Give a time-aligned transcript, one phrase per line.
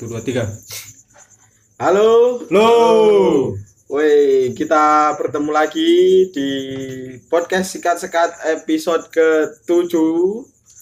[0.00, 0.48] Satu, dua, tiga.
[1.76, 2.72] Halo, Lo.
[3.84, 6.48] woi kita bertemu lagi di
[7.28, 9.92] podcast sikat-sekat episode ke-7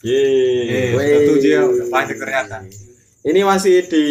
[0.06, 1.02] Eh, Wey.
[1.02, 2.62] sudah tujuh ya, banyak ternyata.
[3.26, 4.04] Ini masih di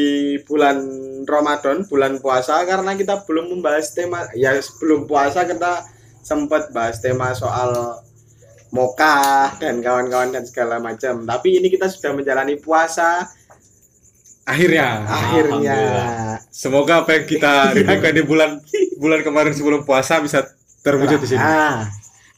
[0.43, 0.75] bulan
[1.24, 5.88] Ramadan, bulan puasa karena kita belum membahas tema ya sebelum puasa kita
[6.20, 8.04] sempat bahas tema soal
[8.76, 11.24] mokah dan kawan-kawan dan segala macam.
[11.24, 13.24] Tapi ini kita sudah menjalani puasa
[14.48, 15.04] Akhirnya.
[15.04, 15.79] akhirnya.
[16.47, 18.51] Semoga apa yang kita rindukan di bulan
[18.96, 20.47] bulan kemarin sebelum puasa bisa
[20.79, 21.43] terwujud di sini.
[21.43, 21.83] Ah,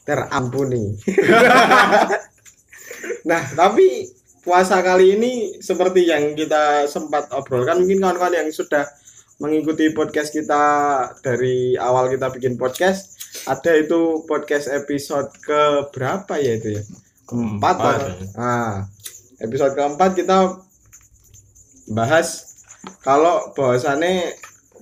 [0.02, 0.90] terampuni.
[3.30, 4.10] nah, tapi
[4.42, 8.90] puasa kali ini seperti yang kita sempat obrolkan, mungkin kawan-kawan yang sudah
[9.40, 10.62] mengikuti podcast kita
[11.22, 13.16] dari awal kita bikin podcast,
[13.46, 16.82] ada itu podcast episode ke berapa ya itu ya?
[17.30, 17.76] Keempat.
[17.78, 18.02] Atau-.
[18.36, 18.84] Nah,
[19.40, 20.36] episode keempat kita
[21.90, 22.56] bahas
[23.04, 24.34] kalau bahwasannya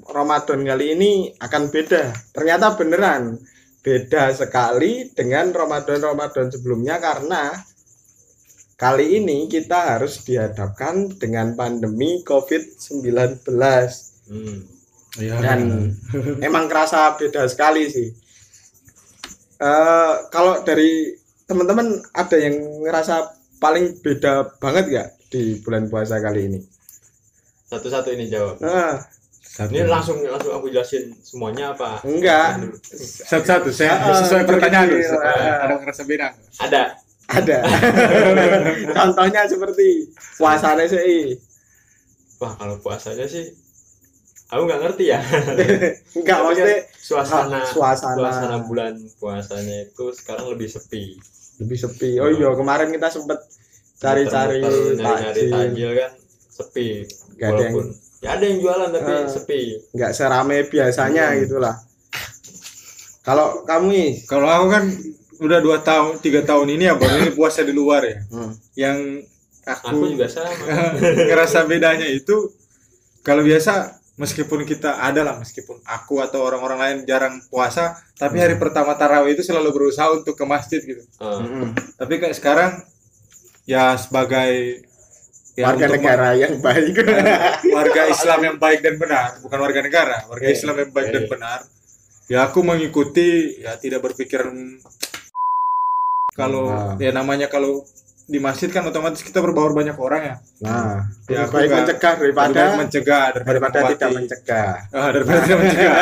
[0.08, 2.15] Ramadan kali ini akan beda.
[2.32, 3.37] Ternyata beneran
[3.84, 7.52] beda sekali dengan Ramadan-Ramadan sebelumnya karena
[8.78, 13.43] kali ini kita harus dihadapkan dengan pandemi COVID-19
[14.28, 14.60] Hmm.
[15.16, 15.40] Iya.
[15.40, 15.88] dan
[16.45, 18.12] emang kerasa beda sekali sih.
[19.59, 21.16] Eh kalau dari
[21.48, 26.60] teman-teman ada yang ngerasa paling beda banget gak di bulan puasa kali ini?
[27.69, 28.57] Satu-satu ini jawab.
[28.65, 28.97] Nah,
[29.38, 29.73] Satu.
[29.74, 31.99] Ini langsung langsung aku jelasin semuanya apa?
[32.07, 32.69] enggak.
[33.27, 35.02] satu-satu saya Ah, sesuai pertanyaan dulu.
[35.19, 36.27] Ada ngerasa beda.
[36.63, 36.83] Ada.
[37.29, 37.59] Ada.
[38.96, 41.37] Contohnya seperti puasanya sih.
[42.39, 43.51] Wah kalau puasanya sih,
[44.49, 45.19] aku nggak ngerti ya.
[46.23, 48.15] Enggak maksudnya suasana ah, suasana.
[48.16, 51.19] suasana bulan puasanya itu sekarang lebih sepi.
[51.59, 52.23] lebih sepi.
[52.23, 53.43] Oh iya, kemarin kita sempet
[53.99, 55.51] cari-cari takjil.
[55.51, 56.11] takjil kan
[56.49, 56.89] sepi.
[57.38, 57.86] Nggak ada yang- Walaupun
[58.18, 59.24] ya ada yang jualan tapi Ah.
[59.24, 59.60] sepi.
[59.88, 61.38] Enggak serame biasanya Hmm.
[61.40, 61.74] gitulah.
[63.20, 64.84] Kalau kamu Kalau aku kan
[65.38, 68.19] udah dua tahun, tiga tahun ini ya baru ini puasa di luar ya.
[68.27, 68.53] hmm.
[68.75, 68.98] Yang
[69.62, 70.48] Aku aku juga sama.
[71.28, 72.48] ngerasa bedanya itu
[73.21, 78.56] kalau biasa meskipun kita ada lah meskipun aku atau orang-orang lain jarang puasa tapi hari
[78.56, 81.38] pertama tarawih itu selalu berusaha untuk ke masjid gitu Ah.
[81.38, 81.71] Mm-mm.
[81.94, 82.81] tapi kayak sekarang
[83.62, 84.88] ya sebagai
[85.59, 86.95] ya warga negara yang baik.
[87.77, 91.23] warga Islam yang baik dan benar bukan warga negara warga Oke, Islam yang baik dan
[91.25, 91.31] oke.
[91.31, 91.59] benar
[92.27, 94.55] ya aku mengikuti ya tidak berpikiran
[96.31, 96.95] kalau Nah.
[96.97, 97.83] ya namanya kalau
[98.25, 102.13] di masjid kan otomatis kita berbaur banyak orang ya Nah, Ya, aku baik nggak- mencegah
[102.15, 104.71] Lebih baik daripada mencegah daripada, daripada tidak mencegah.
[104.91, 105.95] Ah, daripada tidak mencegah.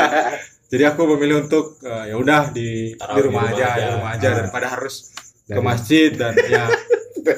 [0.67, 3.79] Jadi aku memilih untuk eh, ya udah di di rumah di rumah aja, aja.
[3.79, 4.35] di rumah aja Ah.
[4.37, 4.95] daripada harus
[5.47, 6.65] ke masjid dan ya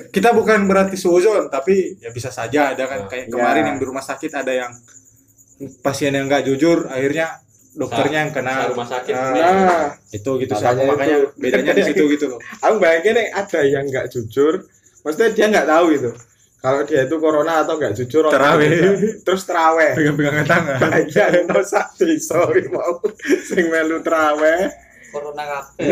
[0.08, 3.08] kita bukan berarti suzon tapi ya bisa saja ada kan Ah.
[3.08, 3.32] kayak Ya.
[3.32, 4.72] kemarin yang di rumah sakit ada yang
[5.80, 7.40] pasien yang nggak jujur akhirnya
[7.72, 9.14] dokternya yang kena Sa- rumah sakit.
[9.14, 11.28] Ah, Nah, itu gitu Makanya aku makanya itu.
[11.36, 12.38] bedanya di situ gitu loh.
[12.64, 14.66] aku bayangin nih ada yang nggak jujur,
[15.00, 16.10] maksudnya dia nggak tahu itu.
[16.58, 19.22] Kalau dia itu corona atau nggak jujur tidak.
[19.22, 19.94] terus teraweh.
[19.94, 20.78] Pegang-pegangan tangan.
[20.82, 21.86] Bagian no sak
[22.18, 22.98] sorry mau
[23.46, 24.66] sing melu teraweh.
[25.08, 25.86] Corona kabeh.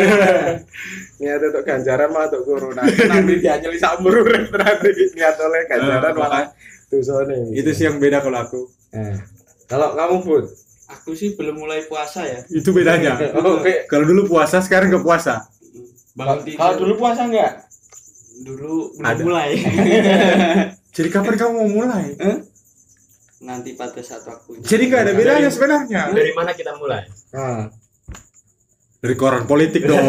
[1.21, 6.13] niat untuk ganjaran mah untuk corona nanti dia nyeli umur urip nanti niat oleh ganjaran
[6.13, 6.45] Eh, malah
[6.93, 8.61] dosane itu sih yang beda kalau aku.
[8.95, 9.17] Eh.
[9.67, 10.45] kalau kamu pun
[10.87, 12.47] Aku sih belum mulai puasa ya.
[12.47, 13.19] Itu bedanya.
[13.43, 15.43] oke Kalau dulu puasa sekarang ke puasa.
[16.15, 16.59] Bangun tidur.
[16.63, 17.67] kalau dulu puasa enggak
[18.37, 19.23] dulu belum Ada.
[19.25, 19.51] mulai.
[20.97, 22.15] Jadi kapan kamu mau mulai?
[23.43, 24.65] Nanti pada saat waktunya.
[24.65, 26.03] Jadi nggak ada bedanya sebenarnya.
[26.13, 27.05] Dari mana kita mulai?
[27.33, 27.69] nah.
[28.97, 29.99] Dari koran politik dong.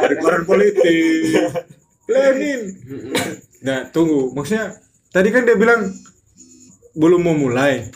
[0.00, 1.36] Dari koran politik.
[2.06, 2.60] Lenin.
[3.60, 4.32] Nah, tunggu.
[4.32, 4.74] Maksudnya
[5.08, 5.90] tadi kan dia bilang
[6.92, 7.86] belum mau mulai.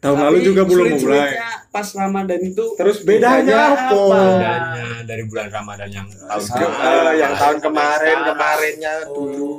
[0.00, 1.28] Tahun Tapi lalu juga belum mau mulai.
[1.28, 3.84] sulit-sulitnya Pas Ramadan itu terus Bedanya bedanya apa?
[3.86, 7.12] apa, Bedanya dari bulan Ramadan yang tahun Ah, kemarin.
[7.14, 9.12] yang tahun kemarin kemarinnya Oh.
[9.14, 9.50] dulu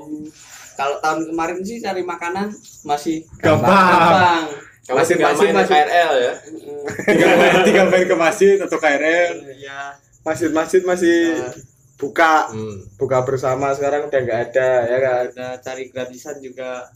[0.74, 2.48] kalau tahun kemarin sih cari makanan
[2.82, 3.70] masih Gampang.
[3.70, 4.44] gampang.
[4.91, 6.34] Kamu Masih- tinggal masih- main masih- KRL ya?
[7.08, 9.32] Tinggal main, tinggal main ke masjid atau KRL.
[9.55, 9.79] Ya,
[10.22, 11.53] masjid-masjid masih Nah.
[11.96, 12.76] buka Hmm.
[12.97, 16.90] buka bersama sekarang udah nggak ada ya kan ada cari gratisan juga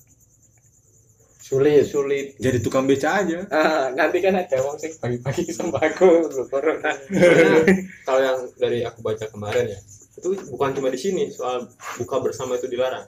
[1.37, 2.33] sulit sulit.
[2.35, 3.45] Jadi tukang beca aja.
[3.47, 6.09] ah, nanti kan ada wong sing bagi-bagi sembako
[6.47, 7.61] corona Karena
[8.01, 9.79] kalau yang dari aku baca kemarin ya,
[10.15, 13.05] itu bukan cuma di sini soal buka bersama itu dilarang.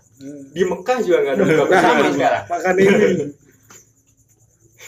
[0.54, 2.44] Di Mekah juga nggak ada buka bersama Nah, sekarang.
[2.48, 2.95] makan ini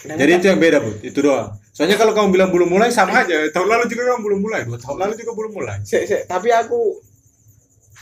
[0.04, 0.90] Jadi itu yang beda, Bu.
[1.04, 1.60] Itu doang.
[1.76, 3.36] Soalnya kalau kamu bilang belum mulai sama aja.
[3.52, 4.60] Tahun lalu juga kamu belum mulai.
[4.64, 5.78] Dua tahun lalu juga belum mulai.
[5.84, 7.00] Sik, sik, tapi aku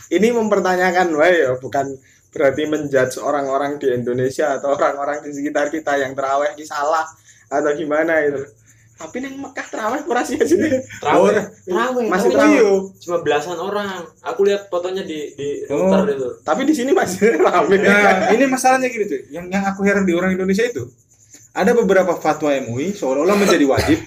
[0.09, 1.85] ini mempertanyakan wae ya, bukan
[2.33, 7.05] berarti menjudge orang-orang di Indonesia atau orang-orang di sekitar kita yang terawih ki salah
[7.49, 8.41] atau gimana itu.
[8.99, 10.75] Tapi neng Mekah terawih ora sih sini.
[10.99, 11.39] Terawih.
[11.63, 12.05] Terawih.
[12.11, 12.99] Masih tapi terawih.
[12.99, 14.03] Cuma belasan orang.
[14.27, 16.03] Aku lihat fotonya di di Oh.
[16.03, 16.29] itu.
[16.43, 17.79] Tapi di sini masih rame.
[17.79, 19.21] Nah, ini masalahnya gini tuh.
[19.31, 20.83] Yang yang aku heran di orang Indonesia itu
[21.51, 23.99] ada beberapa fatwa MUI seolah-olah menjadi wajib.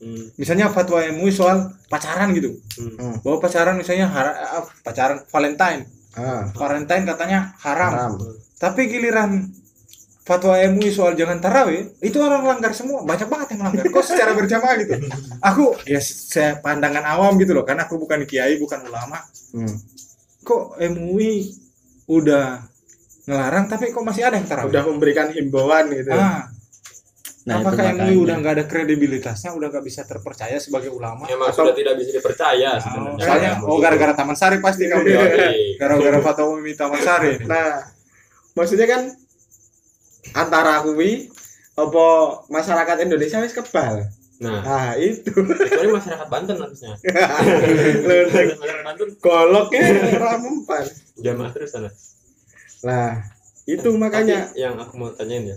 [0.00, 0.32] Hmm.
[0.36, 2.56] Misalnya fatwa MUI soal pacaran gitu.
[2.80, 3.20] Hmm.
[3.20, 5.84] Bahwa pacaran misalnya hara- ah, pacaran Valentine.
[6.16, 7.92] Ah, Valentine katanya haram.
[7.92, 8.12] haram.
[8.56, 9.48] Tapi giliran
[10.20, 13.02] fatwa MUI soal jangan tarawih, itu orang langgar semua.
[13.02, 13.84] Banyak banget yang melanggar.
[13.88, 14.94] Kok secara berjamaah gitu?
[15.50, 19.18] Aku ya saya pandangan awam gitu loh, karena aku bukan kiai, bukan ulama.
[19.56, 19.74] Hmm.
[20.40, 21.56] Kok MUI
[22.10, 22.62] udah
[23.26, 24.70] ngelarang tapi kok masih ada yang tarawih?
[24.70, 26.10] Udah memberikan himbauan gitu.
[26.14, 26.46] Ah,
[27.40, 28.20] Nah, itu apakah MUI makanya.
[28.20, 31.24] udah nggak ada kredibilitasnya, udah nggak bisa terpercaya sebagai ulama?
[31.24, 33.22] Memang Atau- sudah tidak bisa dipercaya Oh, sebenarnya.
[33.22, 35.08] soalnya Ya, oh gara-gara Taman Sari pasti kamu Iya.
[35.08, 35.30] bilang.
[35.78, 37.30] gara-gara fatwa Taman Sari.
[37.34, 37.44] ini.
[37.46, 37.80] Nah,
[38.52, 39.02] maksudnya kan
[40.32, 41.32] antara kuwi
[41.74, 42.06] apa
[42.46, 44.04] masyarakat Indonesia wis kebal.
[44.38, 45.32] Nah, Nah, itu.
[45.32, 46.92] kecuali masyarakat Banten harusnya.
[48.00, 49.80] Masyarakat Banten goloknya
[50.14, 50.84] ora mempan.
[51.16, 51.88] jamaah terus sana.
[52.80, 53.20] Nah,
[53.64, 55.56] itu makanya Tapi yang aku mau tanyain ya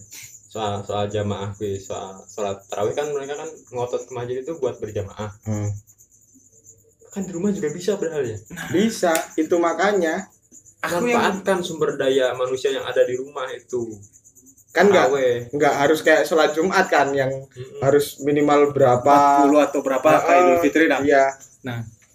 [0.53, 4.77] soal soal jamaah kuy, soal sholat tarawih kan mereka kan ngotot ke masjid itu buat
[4.77, 5.33] berjamaah.
[5.49, 5.73] Hmm,
[7.09, 8.37] kan di rumah juga bisa padahal ya?
[8.69, 10.29] Bisa itu makanya.
[10.83, 13.97] Aku yang manfaatkan sumber daya manusia yang ada di rumah itu.
[14.69, 15.09] Kan nggak
[15.55, 17.81] nggak harus kayak sholat Jumat kan yang Mm-mm.
[17.81, 19.47] harus minimal berapa?
[19.49, 21.01] 40 atau berapa kayak Idul Fitri nah.
[21.01, 21.23] iya.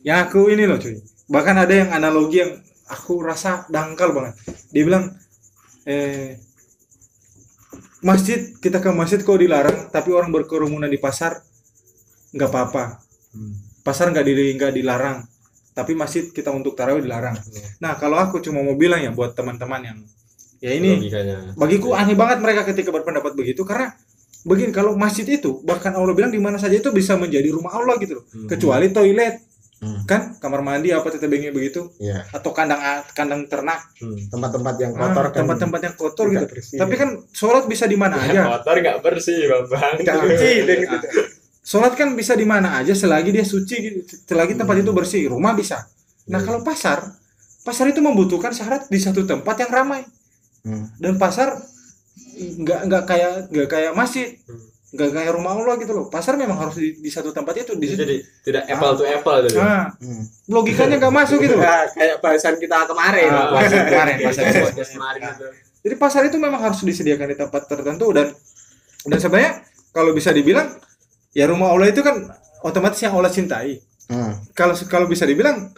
[0.04, 0.94] Yang aku ini loh cuy.
[1.26, 2.54] Bahkan ada yang analogi yang
[2.86, 4.36] aku rasa dangkal banget.
[4.70, 5.16] Dia bilang
[5.88, 6.47] eh
[8.00, 11.42] masjid kita ke masjid kok dilarang tapi orang berkerumunan di pasar
[12.34, 13.02] nggak apa-apa.
[13.82, 15.24] Pasar nggak di nggak dilarang.
[15.72, 17.38] Tapi masjid kita untuk tarawih dilarang.
[17.78, 19.98] Nah, kalau aku cuma mau bilang ya buat teman-teman yang
[20.58, 23.94] ya ini logikanya bagiku aneh banget mereka ketika berpendapat begitu karena
[24.42, 27.94] begini kalau masjid itu bahkan Allah bilang di mana saja itu bisa menjadi rumah Allah
[28.02, 28.50] gitu loh Hmm.
[28.50, 29.38] kecuali toilet
[29.78, 30.02] Hmm.
[30.04, 32.82] kan kamar mandi apa tetebengnya begitu iya atau kandang
[33.12, 34.18] kandang ternak Hmm.
[34.26, 36.78] tempat-tempat yang Ah, kotor kan tempat-tempat yang kotor nggak gitu bersih.
[36.78, 39.62] tapi kan sholat bisa di mana aja kotor nggak bersih bang
[40.00, 40.16] nggak
[40.82, 41.08] gitu.
[41.60, 44.00] sholat kan bisa di mana aja selagi dia suci gitu.
[44.24, 45.86] selagi tempat itu bersih rumah bisa
[46.26, 47.14] nah kalau pasar
[47.60, 50.02] pasar itu membutuhkan syarat di satu tempat yang ramai
[50.58, 50.90] Hmm.
[50.96, 51.54] dan pasar
[52.36, 54.58] nggak nggak kayak nggak kayak masjid Hmm.
[54.88, 56.06] Nggak kayak rumah Allah gitu loh.
[56.06, 58.00] Pasar memang harus di, di satu tempat itu di situ.
[58.00, 59.58] jadi tidak apple to apple gitu.
[59.58, 60.24] Nah Hmm.
[60.48, 63.28] logikanya nggak masuk gitu Nah, kayak bahasan kita kemarin.
[63.28, 64.90] Ah, bahasa kemarin Podcast kemarin.
[64.94, 65.46] kemarin itu
[65.78, 68.32] jadi pasar itu memang harus disediakan di tempat tertentu dan
[69.04, 69.52] dan sebenarnya
[69.88, 70.74] kalau bisa dibilang
[71.30, 72.28] ya rumah Allah itu kan
[72.60, 73.78] otomatis yang Allah cintai.
[74.08, 74.40] Hmm.
[74.52, 75.68] kalau kalau bisa dibilang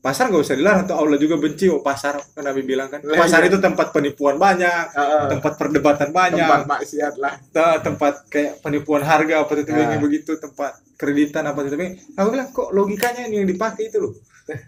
[0.00, 3.04] pasar nggak usah dilarang atau Allah juga benci oh pasar kan Nabi bilang kan.
[3.04, 3.52] Pasar iya.
[3.52, 4.96] itu tempat penipuan banyak
[5.28, 6.40] tempat perdebatan banyak.
[6.40, 7.36] Tempat maksiat lah.
[7.84, 10.00] Tempat kayak penipuan harga apa itu Nah.
[10.00, 11.76] begitu tempat kreditan apa itu.
[12.16, 14.12] Aku bilang kok logikanya ini yang dipakai itu loh?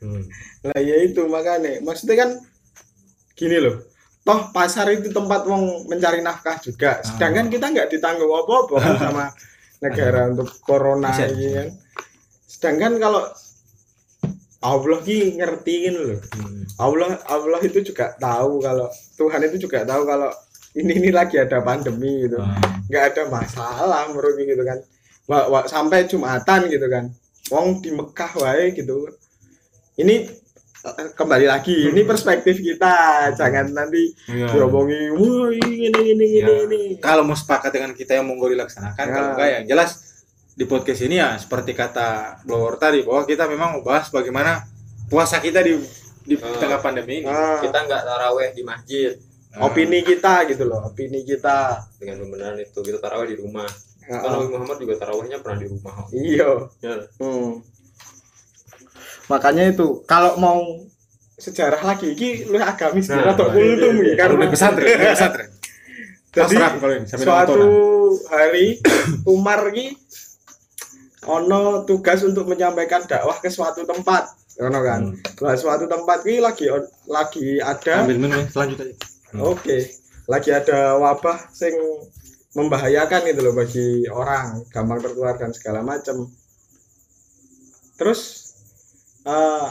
[0.05, 0.29] Hmm.
[0.69, 1.81] Lah ya itu makanya.
[1.81, 2.31] Maksudnya kan
[3.33, 3.89] gini loh.
[4.23, 7.01] Toh pasar itu tempat wong mencari nafkah juga.
[7.03, 9.25] Sedangkan kita nggak ditanggung apa-apa sama
[9.81, 11.69] negara untuk corona ini kan.
[12.47, 13.27] Sedangkan kalau
[14.63, 16.63] Allah ki ngertiin loh Hmm.
[16.79, 20.31] Allah Allah itu juga tahu kalau Tuhan itu juga tahu kalau
[20.73, 22.41] ini ini lagi ada pandemi gitu.
[22.89, 24.79] Nggak ada masalah menurut gitu kan.
[25.29, 27.13] Wah, wah, sampai jumatan gitu kan.
[27.51, 29.05] Wong di Mekah wae gitu.
[29.95, 30.15] Ini
[30.83, 32.95] eh, kembali lagi ini perspektif kita.
[33.37, 36.49] Jangan nanti diomongi wah ini ini ini ini, Ya.
[36.65, 36.81] ini.
[36.99, 39.13] kalau mau sepakat dengan kita yang monggo dilaksanakan Ya.
[39.13, 39.91] kalau enggak ya jelas
[40.53, 44.69] di podcast ini ya seperti kata blower tadi bahwa kita memang mau bahas bagaimana
[45.09, 45.81] puasa kita di
[46.23, 46.55] di Ah.
[46.61, 47.27] tengah pandemi ini.
[47.27, 49.17] Ah, kita nggak taraweh di masjid.
[49.53, 51.77] Opini kita gitu loh opini kita.
[52.01, 53.69] Dengan pembenaran itu kita taraweh di rumah.
[54.03, 55.95] Kan Nabi Muhammad juga tarawehnya pernah di rumah.
[56.15, 56.51] Iya.
[56.81, 56.95] Ya.
[57.21, 57.61] Hmm.
[59.29, 60.63] Makanya itu kalau mau
[61.37, 64.13] sejarah lagi iki lu agamis Nah, atau nah, kultum iya, iya.
[64.15, 65.49] iki, kalau karena pesantren pesantren.
[66.33, 67.61] Jadi, ini suatu
[68.33, 68.67] hari
[69.35, 69.93] Umar ki
[71.25, 74.27] ono tugas untuk menyampaikan dakwah ke suatu tempat.
[74.61, 75.15] Ono kan?
[75.41, 78.95] Nah, suatu tempat ki lagi on- lagi ada ambil minum ya, selanjut aja
[79.31, 79.41] Hmm.
[79.49, 79.79] oke.
[80.25, 81.73] Lagi ada wabah sing
[82.53, 86.29] membahayakan gitu loh bagi orang gampang tertular dan segala macam
[87.95, 88.53] terus
[89.23, 89.69] eh,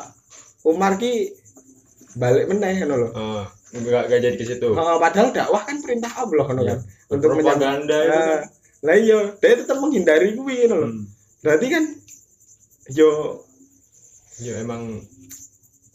[0.63, 1.29] Umar ki
[2.15, 4.67] balik meneh ngono loh Ah, nggak nggak jadi ke situ.
[4.67, 6.69] Eh, padahal dakwah kan perintah Allah ngono Iya.
[6.71, 6.79] kan
[7.11, 8.39] untuk menyampaikan itu kan.
[8.81, 11.05] lah iya dia tetap menghindari kuwi ngono loh Hmm.
[11.41, 11.83] Berarti kan
[12.89, 13.41] yo
[14.37, 15.01] ya emang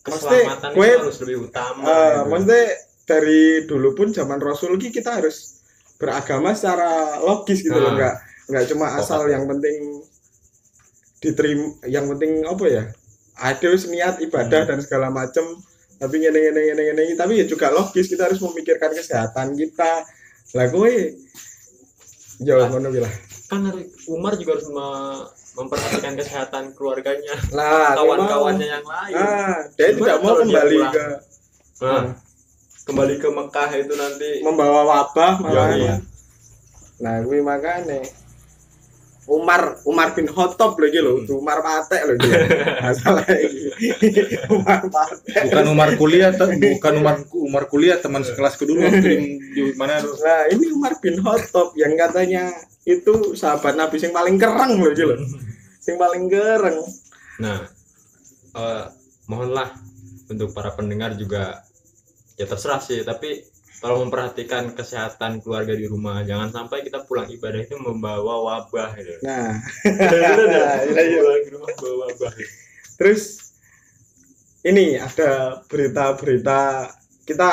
[0.03, 2.29] keselamatan gue- itu harus lebih utama eh gitu.
[2.29, 2.65] maksudnya
[3.05, 5.63] dari dulu pun zaman Rasul ki kita harus
[5.97, 7.95] beragama secara logis gitu loh Nah.
[7.97, 8.15] nggak
[8.47, 10.03] nggak cuma asal yang penting
[11.17, 12.85] diterima yang penting apa ya
[13.37, 14.69] ada wis niat ibadah Hmm.
[14.69, 15.43] dan segala macem
[15.97, 20.05] tapi ngene ngene ngene ngene tapi ya juga logis kita harus memikirkan kesehatan kita
[20.53, 20.67] lah
[22.39, 22.69] ya Ah.
[22.69, 23.15] ngono ki lah
[23.47, 23.63] kan
[24.11, 25.27] Umar juga harus me-
[25.57, 29.15] memperhatikan kesehatan keluarganya lah kawan-kawannya yang lain.
[29.17, 30.93] Ah dia Gimana tidak mau kembali pulang?
[30.93, 31.07] ke
[31.81, 32.05] nah,
[32.87, 34.31] kembali ke Mekah itu nanti.
[34.43, 35.97] Membawa wabah malah iya.
[36.97, 38.01] nah gue makanya
[39.27, 41.27] Umar Umar bin Khattab loh Hmm.
[41.27, 42.35] tuh Umar Patek loh gitu
[42.87, 43.71] masalah ini
[44.55, 45.43] Umar Patek.
[45.51, 50.71] Bukan Umar kuliah bukan Umar Umar kuliah teman sekelasku dulu waktu di, mana nah ini
[50.71, 52.55] Umar bin Khattab yang katanya
[52.87, 55.19] itu sahabat Nabi yang paling kereng loh gitu loh
[55.87, 56.79] yang paling kereng.
[57.39, 57.59] Nah,
[58.59, 58.85] eh,
[59.31, 59.71] mohonlah
[60.27, 61.63] untuk para pendengar juga
[62.35, 67.61] ya terserah sih, tapi kalau memperhatikan kesehatan keluarga di rumah, jangan sampai kita pulang ibadah
[67.61, 69.21] itu membawa wabah gitu.
[69.23, 69.61] nah.
[70.97, 72.33] Iya, wabah.
[72.97, 73.53] terus
[74.65, 76.91] ini ada berita-berita
[77.29, 77.51] kita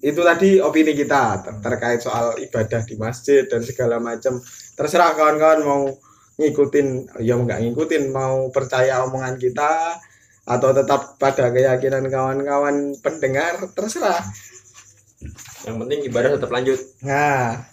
[0.00, 4.40] itu tadi opini kita ter- terkait soal ibadah di masjid dan segala macam.
[4.74, 5.82] Terserah kawan-kawan mau
[6.40, 10.00] ngikutin ya nggak ngikutin mau percaya omongan kita
[10.48, 14.24] atau tetap pada keyakinan kawan-kawan pendengar terserah
[15.66, 16.78] Yang penting ibadah tetap lanjut.
[17.02, 17.66] nah.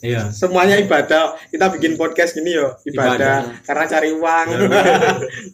[0.00, 0.32] Iya.
[0.32, 1.36] Semuanya ibadah.
[1.52, 3.38] Kita bikin podcast gini yo ibadah, Ibadah.
[3.68, 4.46] karena cari uang.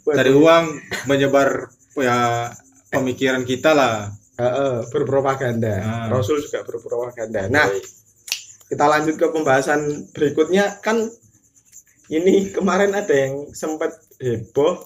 [0.07, 0.65] Buat- cari uang
[1.11, 1.67] menyebar
[1.99, 2.47] ya
[2.89, 4.15] pemikiran kita lah.
[4.39, 5.75] Heeh, berpropaganda.
[5.83, 6.07] Ah.
[6.15, 7.51] Rasul juga berpropaganda.
[7.51, 7.67] Nah
[8.71, 9.83] kita lanjut ke pembahasan
[10.15, 10.79] berikutnya.
[10.79, 11.11] Kan
[12.07, 14.79] ini kemarin ada yang sempat heboh.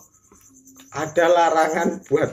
[0.91, 2.33] Ada larangan buat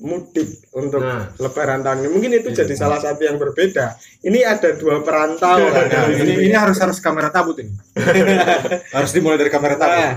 [0.00, 1.28] mudik untuk Nah.
[1.36, 2.08] lebaran tahun ini.
[2.08, 2.64] Mungkin itu Iya.
[2.64, 3.94] jadi salah satu yang berbeda.
[4.20, 6.56] Ini ada dua perantau kan Nah, ini ini.
[6.56, 7.72] harus harus kamera tabut ini.
[8.96, 9.92] Harus dimulai dari kamera tabut.
[9.94, 10.14] Nah,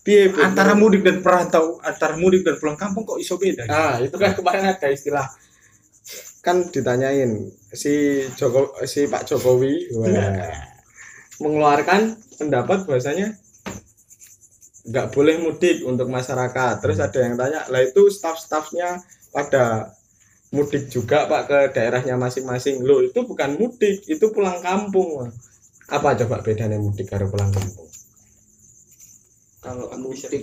[0.00, 4.16] piye, antara mudik dan perantau antara mudik dan pulang kampung kok iso beda Nah, itu
[4.16, 5.28] kan kemarin ada istilah.
[6.40, 7.30] Kan ditanyain
[7.70, 10.10] si Joko si Pak Jokowi wah,
[11.38, 12.00] mengeluarkan
[12.34, 13.38] pendapat bahwasanya
[14.82, 16.82] nggak boleh mudik untuk masyarakat.
[16.82, 18.98] Terus ada yang tanya, lah itu staf-stafnya
[19.30, 19.94] pada
[20.52, 22.82] mudik juga Pak ke daerahnya masing-masing.
[22.82, 25.30] Loh, itu bukan mudik, itu pulang kampung.
[25.88, 27.88] Apa coba bedanya mudik karo pulang kampung?
[29.62, 30.42] Kalau mudik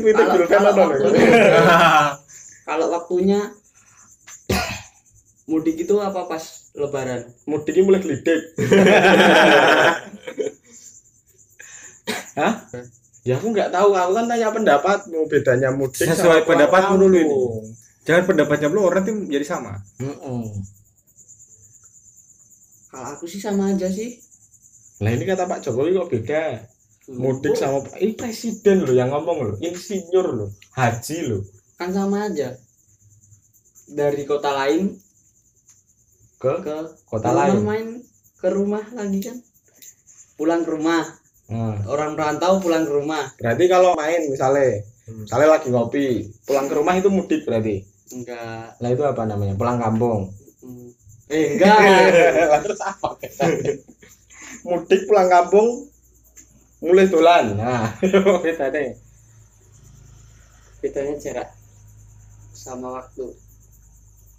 [0.00, 1.60] kita Kalau- dulu kan kalau nonton, waktu- ya?
[2.68, 3.40] kalau waktunya
[5.50, 6.44] mudik itu apa pas
[6.76, 7.32] lebaran?
[7.48, 8.40] Mudiknya mulai gelidik.
[12.36, 12.54] Hah?
[13.26, 17.34] Ya aku nggak tahu, aku kan tanya pendapatmu bedanya mudik Sesuai pendapatmu dulu ini.
[18.06, 20.46] jangan pendapatnya belum orang nanti jadi sama Mm-mm.
[22.86, 24.14] Kalau aku sih sama aja sih.
[25.02, 26.44] Nah ini kata Pak Jokowi kok beda.
[27.06, 31.42] Mudik Oh, sama ini presiden loh yang ngomong loh, insinyur loh, haji loh.
[31.76, 32.56] kan sama aja.
[33.86, 34.98] Dari kota lain
[36.36, 36.76] Ke ke
[37.06, 37.62] kota lain.
[37.62, 37.86] main
[38.36, 39.36] ke rumah lagi kan.
[40.34, 41.06] Pulang ke rumah.
[41.46, 43.30] Nah, Orang perantau pulang ke rumah.
[43.38, 45.22] berarti kalau main misalnya, Hmm.
[45.22, 46.06] misalnya lagi ngopi,
[46.42, 47.86] pulang ke rumah itu mudik berarti.
[48.10, 48.74] Enggak.
[48.76, 49.54] Nah itu apa namanya?
[49.54, 50.34] Pulang kampung.
[50.58, 50.90] Hmm.
[51.28, 51.78] Eh enggak.
[52.50, 53.78] Lah, terus apa bedanya?
[54.66, 55.86] mudik pulang kampung
[56.76, 57.88] mulai dolan nah
[58.44, 58.94] beda deh
[60.76, 61.48] Bedanya jarak
[62.52, 63.26] sama waktu.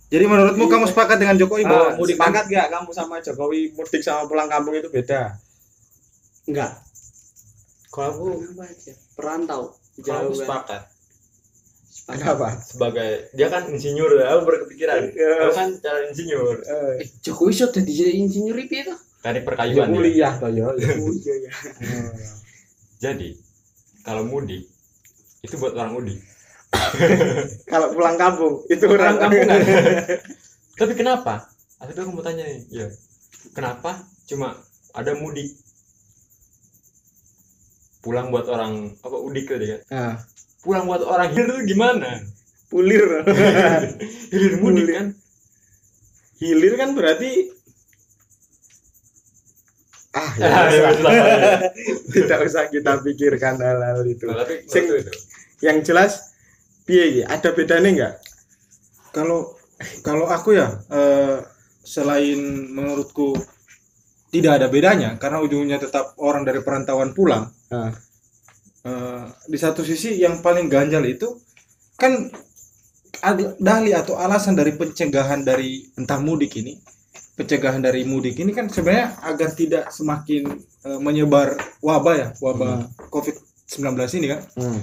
[0.08, 4.00] jadi menurutmu kamu sepakat dengan Jokowi bahwa ah, mudik sepakat gak kamu sama Jokowi mudik
[4.00, 5.36] sama pulang kampung itu beda
[6.46, 6.87] Enggak.
[7.98, 8.25] Kalau aku?
[9.18, 9.74] Perantau.
[9.98, 10.38] Jauh aku kan.
[10.38, 10.82] sepakat
[11.89, 12.22] Sepakat.
[12.22, 15.01] kenapa sebagai dia kan insinyur ya, aku berkepikiran.
[15.10, 15.32] Iya.
[15.42, 18.94] Aku kan cara insinyur, eh, Eh, Jokowi sudah jadi insinyur itu ya
[19.42, 19.89] perkayuan.
[19.89, 19.96] ya.
[19.98, 21.51] kuliah toh ya Oh iya ya.
[23.01, 23.34] Jadi
[24.01, 24.70] kalau mudik
[25.42, 26.20] itu buat orang mudik.
[27.72, 29.60] kalau pulang kampung itu Orang orang kampungan.
[30.80, 31.34] Tapi kenapa?
[31.77, 32.88] Tapi aku mau tanya nih, ya.
[33.51, 34.54] Kenapa cuma
[34.94, 35.50] ada mudik?
[38.00, 39.82] Pulang buat orang apa udik tadi kan?
[39.89, 40.13] nah,
[40.60, 42.22] Pulang buat orang hilir itu gimana?
[42.68, 43.24] pulir
[44.32, 44.94] Hilir mudik Mudik.
[44.94, 45.08] kan?
[46.38, 47.32] hilir kan berarti
[50.12, 51.12] ah ya, Ah, ya, usah.
[51.12, 51.25] ya.
[52.13, 55.13] tidak usah kita pikirkan hal-hal itu Nah, tapi Sing- itu.
[55.60, 56.34] yang jelas
[56.84, 57.22] piye iki?
[57.24, 58.13] ada bedanya enggak
[59.10, 59.54] kalau
[60.01, 61.38] kalau aku ya eh,
[61.82, 63.38] selain menurutku
[64.38, 67.91] tidak ada bedanya karena ujungnya tetap orang dari perantauan pulang Ah.
[68.88, 71.27] Eh, di satu sisi yang paling ganjal itu
[72.00, 72.32] kan
[73.60, 76.79] dalih atau alasan dari pencegahan dari entah mudik ini
[77.36, 80.48] pencegahan dari mudik ini kan sebenarnya agar tidak semakin
[80.88, 83.84] eh, menyebar wabah ya wabah COVID-19
[84.24, 84.79] ini kan Hmm.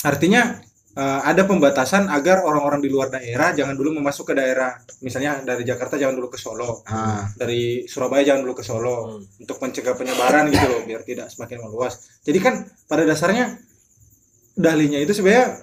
[0.00, 0.56] artinya
[0.96, 5.62] eh, ada pembatasan agar orang-orang di luar daerah jangan dulu memasuk ke daerah misalnya dari
[5.62, 9.22] Jakarta jangan dulu ke Solo Ah, dari Surabaya jangan dulu ke Solo Hmm.
[9.44, 12.00] untuk mencegah penyebaran gitu loh biar tidak semakin meluas.
[12.24, 12.54] Jadi kan
[12.88, 13.60] pada dasarnya
[14.56, 15.60] dalihnya itu sebenarnya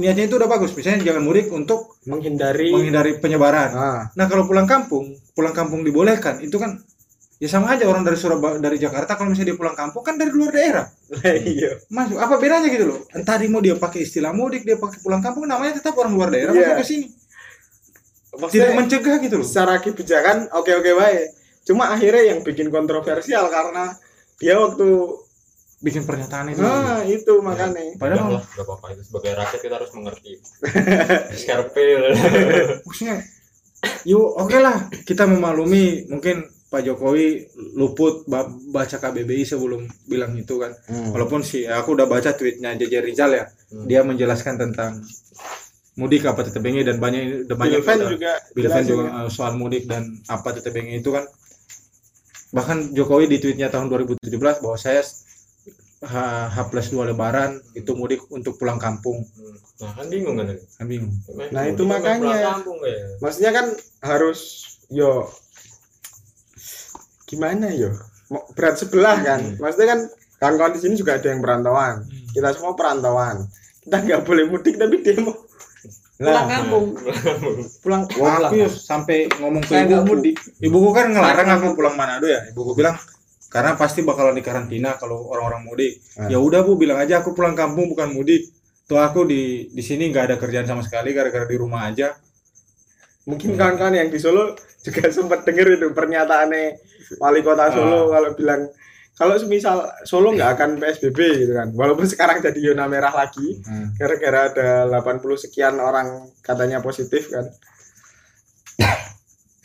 [0.00, 3.70] niatnya itu udah bagus misalnya jangan mudik untuk menghindari menghindari penyebaran.
[3.76, 6.80] Ah, nah kalau pulang kampung pulang kampung dibolehkan itu kan
[7.36, 10.32] ya sama aja orang dari Surabaya dari Jakarta kalau misalnya dia pulang kampung kan dari
[10.32, 10.86] luar daerah.
[11.56, 11.84] Iya.
[11.92, 13.00] Masuk apa bedanya gitu loh?
[13.12, 16.28] Entah dia mau dia pakai istilah mudik dia pakai pulang kampung namanya tetap orang luar
[16.32, 16.74] daerah Iya.
[16.74, 17.06] masuk ke sini.
[17.06, 19.46] Tidak maksudnya mencegah gitu loh.
[19.48, 21.24] secara kebijakan oke oke baik.
[21.66, 23.96] Cuma akhirnya yang bikin kontroversial karena
[24.36, 24.86] dia waktu
[25.80, 26.60] bikin pernyataan itu.
[26.64, 27.96] Ah itu makanya.
[28.00, 28.86] Padahal Udah lah, gak apa-apa.
[28.96, 30.32] Itu sebagai rakyat kita harus mengerti.
[31.40, 32.00] Skarpil
[32.84, 33.16] maksudnya
[34.08, 40.56] yuk oke lah kita memaklumi mungkin Pak Jokowi luput ba- baca KBBI sebelum bilang itu
[40.56, 41.10] kan Hmm.
[41.10, 43.86] walaupun sih aku udah baca tweetnya JJ Rizal ya Hmm.
[43.86, 44.98] dia menjelaskan tentang
[45.94, 49.22] mudik apa TTBG dan banyak dan banyak udah- juga jelasin juga ya.
[49.28, 51.24] soal mudik dan apa TTBG itu kan
[52.52, 55.02] bahkan Jokowi di tweetnya tahun 2017 bahwa saya
[55.98, 56.14] H,
[56.46, 59.56] H plus 2 lebaran itu mudik untuk pulang kampung Hmm.
[59.78, 61.14] nah kan bingung kan kan bingung
[61.48, 62.38] Nah, itu Kita makanya.
[62.54, 63.66] kampung ya maksudnya kan
[64.02, 64.40] harus
[64.88, 65.24] yo
[67.26, 67.90] gimana yo
[68.26, 69.54] Mau berat sebelah kan Hmm.
[69.60, 70.00] maksudnya kan
[70.38, 72.02] kawan-kawan di sini juga ada yang perantauan
[72.34, 73.46] kita semua perantauan
[73.82, 75.46] kita nggak boleh mudik tapi demo
[76.16, 76.86] pulang Lah, kampung
[77.84, 80.32] pulang Wah, aku ya sampai ngomong ke Saya nggak ibuku.
[80.64, 82.40] Ibuku kan ngelarang aku pulang Manado ya.
[82.48, 82.96] Ibuku bilang
[83.52, 86.00] karena pasti bakalan dikarantina kalau orang-orang mudik.
[86.16, 86.32] Ah.
[86.32, 88.48] Ya udah Bu bilang aja aku pulang kampung bukan mudik.
[88.88, 92.16] Tuh aku di di sini nggak ada kerjaan sama sekali gara-gara di rumah aja.
[93.26, 96.64] Mungkin kawan-kawan yang di Solo juga sempat denger itu pernyataannya
[97.18, 98.70] wali kota Solo kalau bilang
[99.16, 101.72] kalau semisal Solo nggak akan PSBB gitu kan.
[101.72, 103.64] Walaupun sekarang jadi zona merah lagi
[103.96, 107.48] gara-gara ada 80 sekian orang katanya positif kan.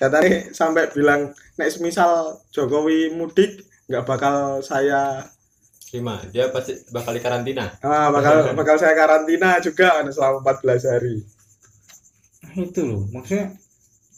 [0.02, 5.30] Katanya sampai bilang nek semisal Jokowi mudik nggak bakal saya
[5.92, 10.90] lima dia pasti bakal di karantina ah, bakal bakal saya karantina juga kan, selama 14
[10.96, 11.16] hari.
[12.42, 13.61] Nah, itu loh maksudnya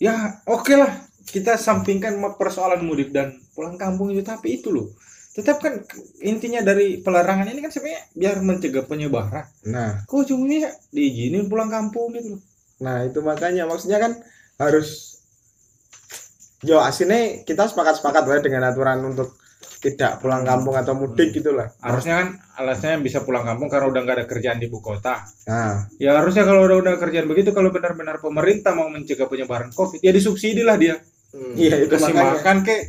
[0.04, 0.92] ya oke lah.
[1.24, 4.92] Kita sampingkan persoalan mudik dan pulang kampung itu tapi itu loh.
[5.34, 5.80] Tetap kan
[6.20, 9.48] intinya dari pelarangan ini kan sebenarnya biar mencegah penyebaran.
[9.72, 10.04] Nah.
[10.04, 12.38] Kok ujungnya diizinin pulang kampung gitu?
[12.38, 12.42] Loh
[12.84, 13.64] Nah itu makanya.
[13.66, 14.20] Maksudnya kan
[14.60, 15.20] harus
[16.64, 19.40] yo aslinya kita sepakat-sepakat lah dengan aturan untuk
[19.84, 21.68] tidak pulang kampung atau mudik gitu lah.
[21.84, 25.28] harusnya kan alasannya bisa pulang kampung karena udah nggak ada kerjaan di ibu kota.
[25.52, 30.00] Nah, ya harusnya kalau udah udah kerjaan begitu kalau benar-benar pemerintah mau mencegah penyebaran covid
[30.00, 30.96] ya disubsidi lah dia.
[31.36, 31.58] Hmm.
[31.60, 32.32] iya itu kasih makanya.
[32.40, 32.82] makan kek.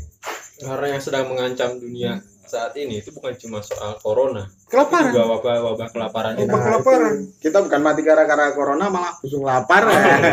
[0.63, 4.47] Karena yang sedang mengancam dunia saat ini itu bukan cuma soal corona.
[4.71, 5.11] Kelaparan.
[5.11, 7.13] Juga wabah wabah kelaparan Oh, ini Wabah Nah, kelaparan.
[7.19, 9.83] itu kita bukan mati gara-gara corona malah busung lapar.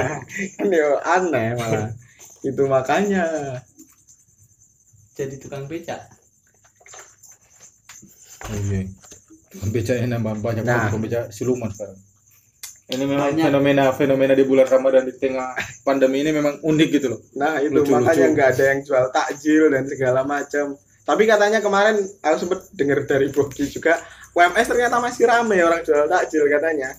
[0.62, 1.90] Kan yo aneh malah.
[2.46, 3.26] Itu makanya.
[5.18, 6.21] Jadi tukang becak
[8.48, 8.82] Iya.
[9.68, 10.90] Beca yang nambah banyak Nah.
[10.94, 12.00] beca siluman sekarang.
[12.88, 13.46] Ini memang Banyak.
[13.48, 17.22] fenomena fenomena di bulan Ramadan di tengah pandemi ini memang unik gitu loh.
[17.34, 18.04] nah itu Lucu-lucu.
[18.04, 23.00] makanya nggak ada yang jual takjil dan segala macam tapi katanya kemarin aku sempet dengar
[23.06, 23.96] dari Bogi juga
[24.32, 26.92] UMS ternyata masih ramai orang jual takjil katanya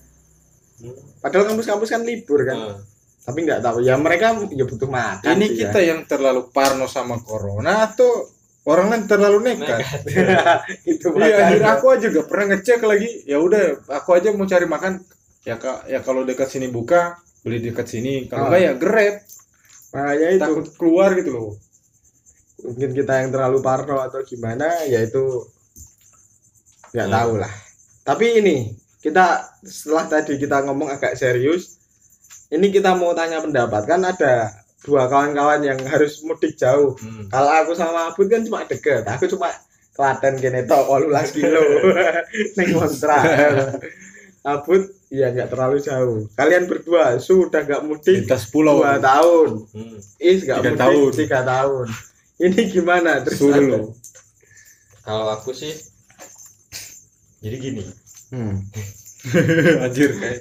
[1.21, 2.77] padahal kampus-kampus kan libur kan Nah,
[3.23, 7.21] tapi nggak tahu ya mereka ya butuh makan ini sih kita yang terlalu parno sama
[7.21, 9.81] corona atau orang lain terlalu nekat.
[10.07, 10.63] ya.
[10.93, 13.11] itu Iya, aku aja juga pernah ngecek lagi.
[13.27, 15.03] Ya udah, aku aja mau cari makan.
[15.43, 18.31] Ya kak, ya kalau dekat sini buka, beli dekat sini.
[18.31, 18.55] Kalau Ah.
[18.55, 19.15] enggak ya grab,
[19.91, 21.51] makanya itu takut keluar gitu loh.
[22.63, 25.51] mungkin kita yang terlalu parno atau gimana ya itu
[26.95, 27.17] nggak Hmm.
[27.19, 27.53] tahu lah
[28.05, 28.57] tapi ini
[29.03, 29.27] kita
[29.67, 31.83] setelah tadi kita ngomong agak serius
[32.49, 37.29] ini kita mau tanya pendapat kan ada dua kawan-kawan yang harus mudik jauh hmm.
[37.29, 39.51] kalau aku sama Abud kan cuma deket aku cuma
[39.93, 41.61] Klaten kene tok 18 kilo
[42.57, 43.23] ning kontrak
[44.43, 48.81] Abud ya nggak terlalu jauh kalian berdua sudah nggak mudik Lintas pulau.
[48.81, 50.01] dua tahun Hmm.
[50.19, 51.11] Is nggak Tiga mudik tahun.
[51.15, 51.87] tiga tahun
[52.41, 53.93] ini gimana terus Solo.
[55.01, 55.71] kalau aku sih
[57.39, 57.85] jadi gini
[58.33, 58.65] Hmm.
[59.85, 60.41] Anjir kayak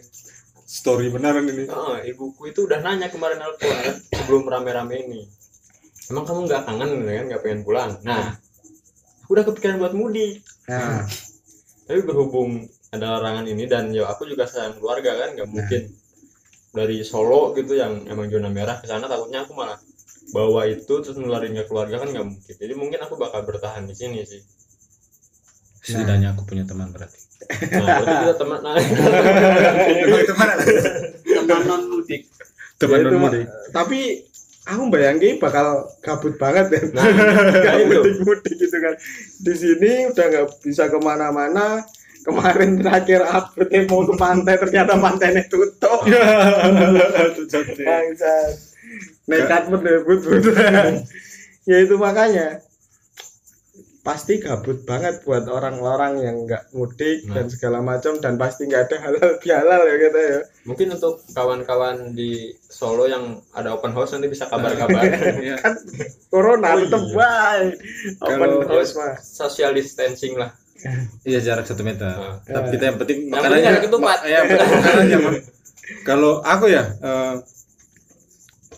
[0.82, 1.70] story beneran ini.
[1.70, 5.22] oh, ibuku itu udah nanya kemarin aku kan, sebelum rame-rame ini.
[6.10, 8.02] Emang kamu nggak kangen kan nggak pengen pulang?
[8.02, 8.34] Nah
[9.22, 10.42] aku udah kepikiran buat mudik.
[10.66, 11.06] Nah,
[11.86, 15.82] tapi berhubung ada larangan ini dan ya aku juga sayang keluarga kan nggak mungkin
[16.74, 19.78] dari Solo gitu yang emang zona merah ke sana takutnya aku malah
[20.34, 22.56] bawa itu terus nularin ke keluarga kan nggak mungkin.
[22.58, 24.42] Jadi mungkin aku bakal bertahan di sini sih.
[25.86, 27.31] Setidaknya aku punya teman berarti
[27.72, 28.60] nah berarti kita teman
[30.30, 30.48] teman
[31.26, 32.22] teman non mudik
[32.78, 34.32] teman non mudik tapi
[34.68, 36.82] aku bayangin bakal gabut banget ya.
[36.94, 37.06] Nah
[37.82, 37.98] itu.
[37.98, 38.94] Mudik-mudik gitu kan.
[39.42, 41.82] Di sini udah nggak bisa ke mana-mana.
[42.22, 46.06] Kemarin terakhir update mau ke pantai ternyata pantainya tutup.
[47.82, 48.70] Bangsat.
[49.30, 50.20] nekat berdebut
[51.64, 52.60] ya itu makanya
[54.02, 57.38] pasti gabut banget buat orang-orang yang nggak mudik Nah.
[57.38, 62.10] dan segala macam dan pasti nggak ada halal bihalal ya kita ya mungkin untuk kawan-kawan
[62.12, 62.32] di
[62.64, 65.06] Solo yang ada open house nanti bisa kabar-kabar
[65.40, 65.54] Iya.
[66.28, 66.90] corona Oh, iya.
[66.90, 67.74] baik
[68.20, 70.50] open Kalau- house mah social distancing lah
[71.22, 72.42] iya jarak satu meter Nah.
[72.42, 74.18] tapi kita yang penting Yang penting ada ketupat.
[74.20, 75.34] ya yang penting makanannya Mak.
[76.02, 77.36] kalau aku ya eh,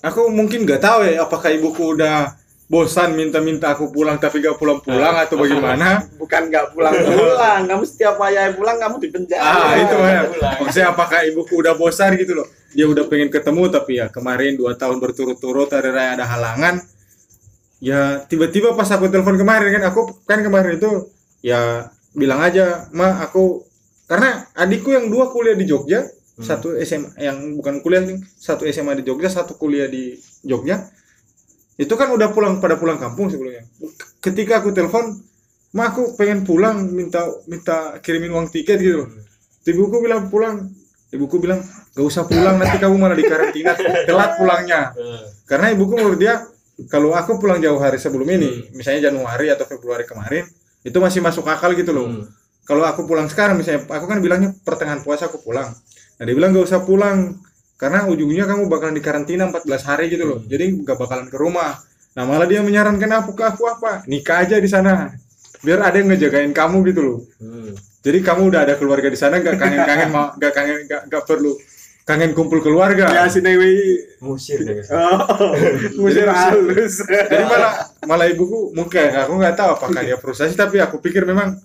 [0.03, 2.35] aku mungkin nggak tahu ya apakah ibuku udah
[2.71, 6.03] bosan minta-minta aku pulang tapi gak pulang-pulang atau bagaimana?
[6.21, 9.43] Bukan nggak pulang-pulang kamu setiap ayah pulang kamu di penjara.
[9.43, 10.21] Ah itu ya
[10.63, 12.47] maksudnya apakah ibuku udah bosan gitu loh?
[12.73, 16.81] Dia udah pengen ketemu tapi ya kemarin dua tahun berturut-turut ada raya ada halangan.
[17.83, 21.11] Ya tiba-tiba pas aku telepon kemarin kan aku kan kemarin itu
[21.43, 23.67] ya bilang aja ma aku
[24.07, 26.41] karena adikku yang dua kuliah di Jogja Hmm.
[26.49, 30.81] satu SMA yang bukan kuliah nih satu SMA di Jogja satu kuliah di Jogja
[31.77, 33.65] itu kan udah pulang pada pulang kampung sebelumnya.
[34.21, 35.17] Ketika aku telepon
[35.73, 39.09] ma aku pengen pulang minta minta kirimin uang tiket gitu loh.
[39.65, 40.69] Ibuku bilang pulang.
[41.13, 41.61] Ibuku bilang
[41.93, 43.77] gak usah pulang nanti kamu malah dikarantina
[44.09, 44.93] telat pulangnya.
[45.45, 46.41] Karena ibuku menurut dia
[46.89, 50.45] kalau aku pulang jauh hari sebelum ini misalnya Januari atau Februari kemarin
[50.81, 52.09] itu masih masuk akal gitu loh.
[52.09, 52.25] Hmm.
[52.63, 55.67] kalau aku pulang sekarang misalnya aku kan bilangnya pertengahan puasa aku pulang.
[56.17, 57.43] Nah dia bilang gak usah pulang
[57.77, 60.39] karena ujungnya kamu bakalan dikarantina 14 hari gitu loh.
[60.45, 61.79] Jadi gak bakalan ke rumah.
[62.13, 65.11] Nah malah dia menyarankan aku ke aku apa nikah aja di sana.
[65.63, 67.19] Biar ada yang ngejagain kamu gitu loh.
[67.39, 67.73] Hmm.
[68.03, 71.23] jadi kamu udah ada keluarga di sana gak kangen kangen mau gak kangen gak, gak
[71.23, 71.55] perlu
[72.03, 73.07] kangen kumpul keluarga.
[73.07, 75.51] Ya sinewi musir deh oh
[76.03, 77.03] musir halus.
[77.03, 77.73] jadi malah
[78.07, 81.59] malah ibuku mungkin aku nggak tahu apakah dia frustasi tapi aku pikir memang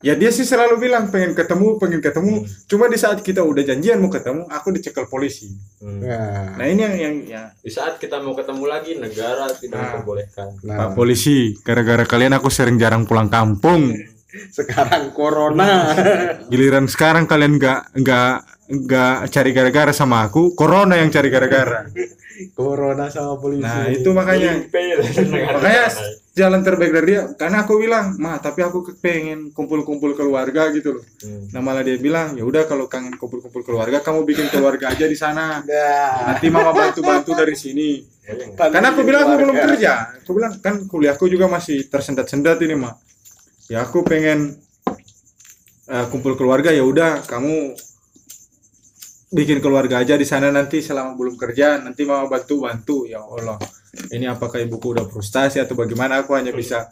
[0.00, 2.44] ya dia sih selalu bilang pengen ketemu pengen ketemu.
[2.64, 5.52] Cuma di saat kita udah janjian mau ketemu aku dicekel polisi.
[5.80, 6.00] Hmm.
[6.00, 7.42] nah, nah ini yang yang ya.
[7.60, 9.84] Di saat kita mau ketemu lagi negara tidak Nah.
[10.00, 10.48] memperbolehkan.
[10.64, 13.92] Nah, Pak polisi gara-gara kalian aku sering jarang pulang kampung.
[14.56, 15.90] Sekarang corona.
[16.50, 18.34] Giliran sekarang kalian nggak nggak
[18.70, 21.84] nggak cari gara-gara sama aku corona yang cari gara-gara.
[22.56, 23.60] Corona sama polisi.
[23.60, 24.64] Nah itu makanya.
[25.60, 25.84] Makanya
[26.32, 31.04] jalan terbaik dari dia karena aku bilang mah tapi aku pengen kumpul-kumpul keluarga gitu loh.
[31.20, 31.52] Hmm.
[31.52, 35.18] nah malah dia bilang ya udah kalau kangen kumpul-kumpul keluarga kamu bikin keluarga aja di
[35.20, 35.60] sana.
[35.60, 38.00] Nah, nanti mama bantu-bantu dari sini.
[38.56, 39.92] Karena aku bilang aku belum kerja.
[40.24, 42.96] Aku bilang kan kuliahku juga masih tersendat-sendat ini mak
[43.70, 44.58] ya aku pengen
[45.86, 47.78] eh, kumpul keluarga ya udah kamu
[49.30, 53.06] bikin keluarga aja di sana nanti selama belum kerja nanti mama bantu bantu.
[53.06, 53.56] Ya Allah
[54.10, 56.22] ini apakah ibuku udah frustasi atau bagaimana?
[56.22, 56.90] Aku hanya bisa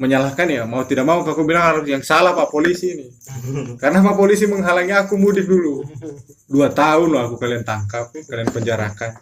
[0.00, 0.64] menyalahkan ya.
[0.68, 3.06] Mau tidak mau aku bilang harus yang salah pak polisi ini.
[3.80, 5.84] Karena pak polisi menghalangi aku mudik dulu.
[6.48, 9.12] Dua tahun loh aku kalian tangkap kalian penjarakan.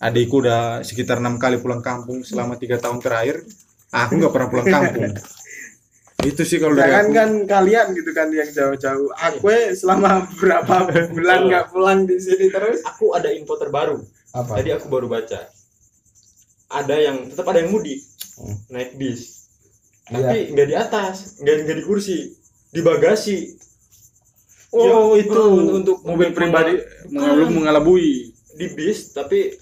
[0.00, 3.42] Adikku udah sekitar enam kali pulang kampung selama tiga tahun terakhir.
[3.90, 5.10] Aku nggak pernah pulang kampung
[6.20, 7.16] itu sih kalau Jangan aku.
[7.16, 9.08] kan kalian gitu kan yang jauh-jauh.
[9.10, 9.40] Aku
[9.72, 10.74] selama berapa
[11.08, 12.84] bulan nggak pulang di sini terus.
[12.84, 14.04] aku ada info terbaru.
[14.30, 14.60] Apa?
[14.60, 15.48] tadi aku baru baca.
[16.70, 17.98] Ada yang tetap ada yang mudik.
[18.36, 18.56] Hmm.
[18.70, 19.48] naik bis.
[20.06, 20.20] Iya.
[20.22, 21.14] tapi nggak di atas.
[21.38, 22.18] Nggak nggak di kursi.
[22.68, 23.38] Di bagasi.
[24.70, 25.34] Oh Ya, itu.
[25.34, 26.72] untuk- untuk mobil untuk pribadi
[27.08, 28.10] mengal- mengalami mengalabui.
[28.54, 29.56] Di bis tapi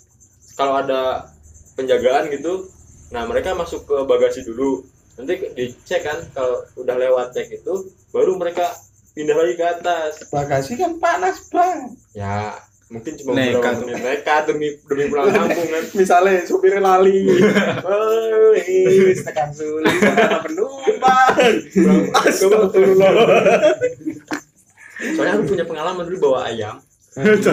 [0.52, 1.30] kalau ada
[1.74, 2.66] penjagaan gitu
[3.08, 4.84] nah mereka masuk ke bagasi dulu
[5.18, 7.74] nanti dicek kan kalau udah lewat cek itu
[8.08, 8.70] baru mereka
[9.12, 11.90] pindah lagi ke atas Bagasi kan panas banget.
[12.14, 12.54] ya
[12.88, 13.84] mungkin cuma Nekat.
[13.84, 17.26] nekat demi demi pulang kampung kan Misalnya supir lali.
[17.84, 21.52] Oh, ini tekan sulit sama penumpang.
[22.16, 23.12] Astagfirullah.
[24.98, 26.78] soalnya aku punya pengalaman dulu bawa ayam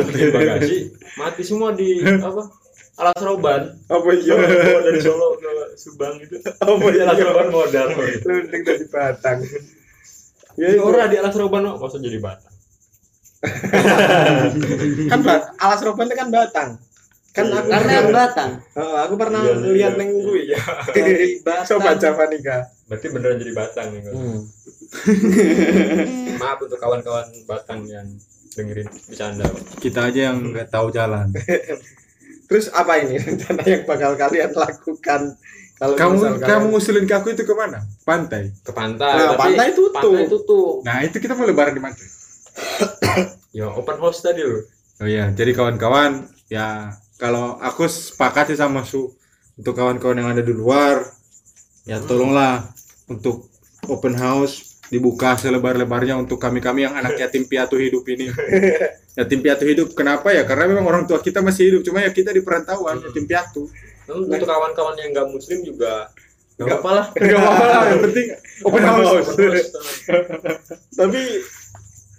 [0.08, 0.78] di bagasi
[1.14, 2.42] mati semua di apa
[2.96, 4.34] alas roban Apa iya?
[4.80, 5.46] dari Solo ke
[5.76, 7.06] Subang gitu Apa di iya?
[7.06, 7.88] alas roban modal
[8.22, 9.40] Lunding dari Batang.
[10.56, 10.82] Ya, Di itu.
[10.82, 12.54] ora di alas roban kok masa jadi batang
[15.12, 16.70] kan Bat- alas roban itu kan Batang.
[17.30, 20.00] Kan aku karena yang batang Heeh, aku pernah Iya, lihat iya.
[20.00, 20.62] neng gue ya.
[20.90, 22.58] dari batang Coba Javanika.
[22.86, 24.40] berarti beneran jadi batang nih Hmm.
[26.36, 28.08] maaf untuk kawan-kawan batang yang
[28.54, 29.44] dengerin bercanda
[29.78, 31.28] kita aja yang nggak tahu jalan
[32.46, 35.34] Terus apa ini rencana yang bakal kalian lakukan
[35.76, 37.84] kalau kamu kamu ngusulin ke aku itu ke mana?
[38.08, 38.56] Pantai?
[38.64, 40.12] Ke pantai Nah, tapi pantai tutup.
[40.12, 40.76] pantai tutup.
[40.88, 41.96] Nah itu kita mau lebaran di mana
[43.58, 44.64] ya open house tadi loh.
[45.04, 49.12] Oh iya jadi kawan-kawan ya kalau aku sepakat sih sama su
[49.56, 51.04] untuk kawan-kawan yang ada di luar
[51.84, 52.72] ya tolonglah
[53.12, 53.52] untuk
[53.92, 58.30] open house dibuka selebar-lebarnya untuk kami-kami yang anak yatim piatu hidup ini.
[59.16, 60.44] Yatim piatu hidup kenapa ya?
[60.44, 63.64] Karena memang orang tua kita masih hidup cuma ya kita di perantauan yatim piatu
[64.10, 66.10] untuk kawan-kawan yang nggak muslim juga
[66.56, 67.06] nggak apa-apa lah.
[67.12, 68.28] Gak apa-apa lah, yang penting
[68.64, 69.30] open house.
[70.96, 71.22] Tapi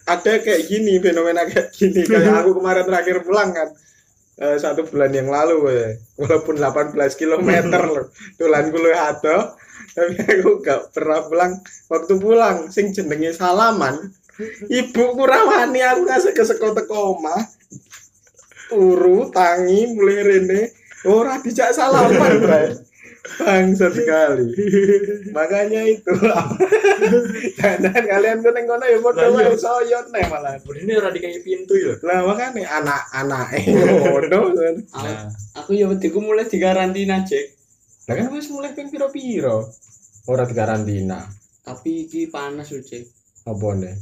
[0.07, 2.05] ada kayak gini fenomena kayak gini.
[2.05, 3.69] Kayak aku kemarin terakhir pulang kan
[4.37, 5.89] eh, satu bulan yang lalu ya.
[6.21, 9.57] walaupun 18 km loh tulan kulo ada
[9.97, 11.53] tapi aku gak pernah pulang.
[11.89, 14.13] Waktu pulang sing jenenge salaman
[14.69, 17.41] ibu kurawani aku ngasih ke sekolah teko omah.
[18.67, 20.75] Turu tangi mulai rene
[21.07, 22.75] ora dijak salaman Bray.
[23.27, 24.55] bangsat sekali.
[25.35, 26.15] Makanya itu.
[27.59, 29.51] Dan kalian tuh neng kono ya bodoh iya.
[29.51, 30.55] wae soyot nih malah.
[30.63, 31.99] Ini ora dikai pintu ya?
[32.07, 33.47] Lah makanya anak-anak
[34.15, 34.55] bodoh.
[34.55, 35.27] Nah,
[35.59, 37.59] Aku ya wediku mulai dikarantina, Cek.
[38.07, 39.67] lah kan wis mulai ping piro-piro?
[40.31, 41.27] Ora dikarantina.
[41.67, 43.03] Tapi iki panas, lho, Cek.
[43.47, 43.95] apa nih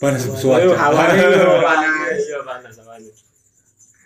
[0.00, 2.74] panas Ayo, hawanya itu panas iya panas.
[2.80, 3.16] panas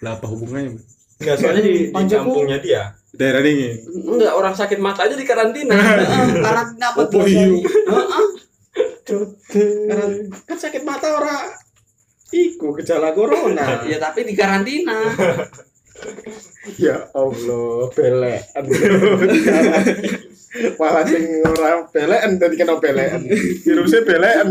[0.02, 0.76] Lah apa hubungannya?
[1.24, 2.82] Enggak soalnya di, di kampungnya dia
[3.14, 3.78] Daerah dingin.
[4.10, 5.72] enggak orang sakit mata aja di karantina
[6.36, 7.24] karantina apa tuh?
[7.24, 8.26] Heeh.
[9.88, 10.04] Karena
[10.44, 11.48] kan sakit mata ora
[12.28, 14.98] iku gejala corona Ya tapi di karantina.
[16.74, 18.64] ya Allah belekan
[20.74, 23.22] malah sing ora belekan tadi kena belekan
[23.62, 24.46] virusnya belekan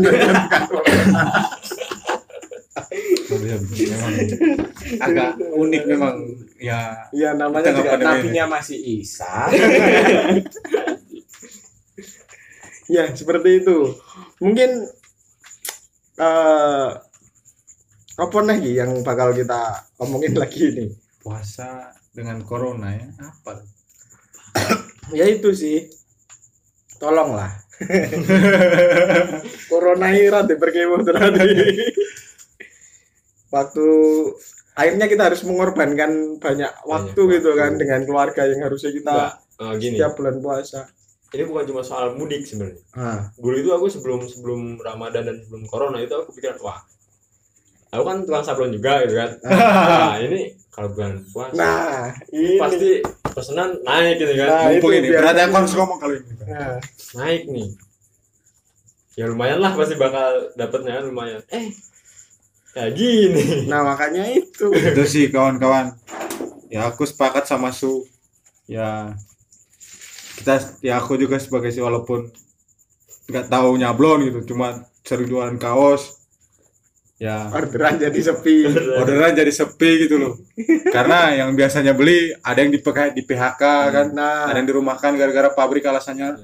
[3.44, 4.14] memang
[5.06, 6.14] agak unik memang.
[6.56, 9.48] Ya ya namanya juga nabinya masih Isa.
[12.84, 13.96] Ya seperti itu.
[14.44, 14.84] Mungkin
[16.20, 16.88] eh
[18.14, 20.92] apa lagi yang bakal kita omongin lagi nih
[21.24, 23.64] puasa dengan corona ya apa?
[25.16, 25.88] Ya itu sih.
[27.00, 27.64] Tolonglah.
[29.70, 31.90] Corona ini rada berkemah tadi
[33.54, 33.86] waktu
[34.74, 37.34] akhirnya kita harus mengorbankan banyak waktu waktu.
[37.38, 39.94] gitu kan dengan keluarga yang harusnya kita enggak eh, gini.
[39.94, 40.80] setiap bulan puasa.
[41.30, 42.82] Ini bukan cuma soal mudik sebenarnya.
[42.94, 46.78] Nah, dulu itu aku sebelum sebelum Ramadan dan sebelum Corona itu aku pikiran wah
[47.90, 49.30] aku kan tukang sablon juga gitu kan.
[49.46, 52.90] Nah ini kalau bulan puasa nah ini pasti
[53.30, 54.48] pesanan naik gitu kan.
[54.48, 56.32] Nah, mumpung itu ini biar- berarti aku harus ngomong kalau ini.
[56.44, 56.76] Nah,
[57.14, 57.68] naik nih.
[59.14, 61.42] Ya lumayan lah pasti bakal dapatnya lumayan.
[61.48, 61.70] Eh
[62.74, 63.70] kayak gini.
[63.70, 64.74] Nah makanya itu.
[64.74, 65.94] Itu sih kawan-kawan.
[66.68, 68.02] Ya aku sepakat sama su.
[68.66, 69.14] Ya
[70.42, 72.26] kita ya aku juga sebagai si walaupun
[73.30, 76.20] nggak tahu nyablon gitu cuma sering jualan kaos.
[77.22, 77.46] Ya.
[77.54, 78.66] Orderan jadi sepi.
[78.98, 80.34] Orderan jadi sepi gitu loh.
[80.90, 83.62] Karena yang biasanya beli ada yang di PK, di PHK
[83.94, 84.06] kan.
[84.10, 84.50] Nah.
[84.50, 86.36] Ada yang dirumahkan gara-gara pabrik alasannya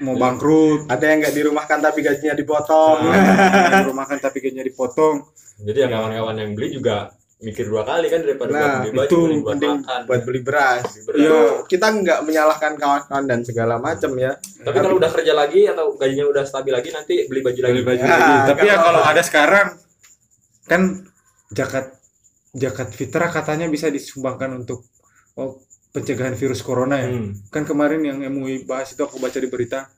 [0.00, 0.86] mau bangkrut.
[0.86, 2.98] Ada yang nggak dirumahkan tapi gajinya dipotong.
[3.02, 3.14] Nah,
[3.64, 5.16] yang dirumahkan tapi gajinya dipotong.
[5.58, 9.06] Jadi ya kawan-kawan yang beli juga mikir dua kali kan daripada Nah, buat beli baju
[9.06, 10.00] itu mending buat mending makan.
[10.04, 10.82] buat beli beras.
[10.82, 11.18] Beli beras.
[11.18, 11.38] Iya.
[11.66, 14.32] kita nggak menyalahkan kawan-kawan dan segala macam ya.
[14.58, 17.72] Tapi kalau udah kerja lagi atau gajinya udah stabil lagi nanti beli baju lagi.
[17.72, 18.34] Beli baju Ya, lagi.
[18.48, 19.66] tapi ya kalau- ada sekarang
[20.64, 20.82] kan
[21.48, 21.86] zakat
[22.52, 24.82] zakat fitrah katanya bisa disumbangkan untuk
[25.34, 27.08] oh, pencegahan virus corona ya.
[27.10, 27.32] Hmm.
[27.48, 29.88] kan kemarin yang MUI bahas itu aku baca di berita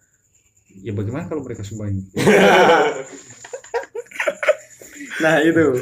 [0.80, 2.06] ya bagaimana kalau mereka sumbangin
[5.22, 5.76] nah itu.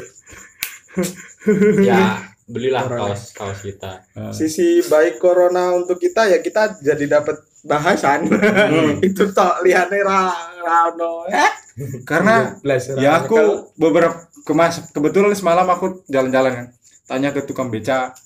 [1.85, 3.13] Ya belilah Corona.
[3.13, 4.03] kaos kaos kita.
[4.17, 8.25] Nah, sisi baik corona untuk kita ya kita jadi dapat bahasan.
[9.07, 11.51] Itu tok lihatnya ra rano eh?
[12.03, 12.57] Karena
[12.97, 16.67] ya aku beberapa kemas kebetulan semalam aku jalan-jalan kan
[17.05, 18.17] tanya ke tukang beca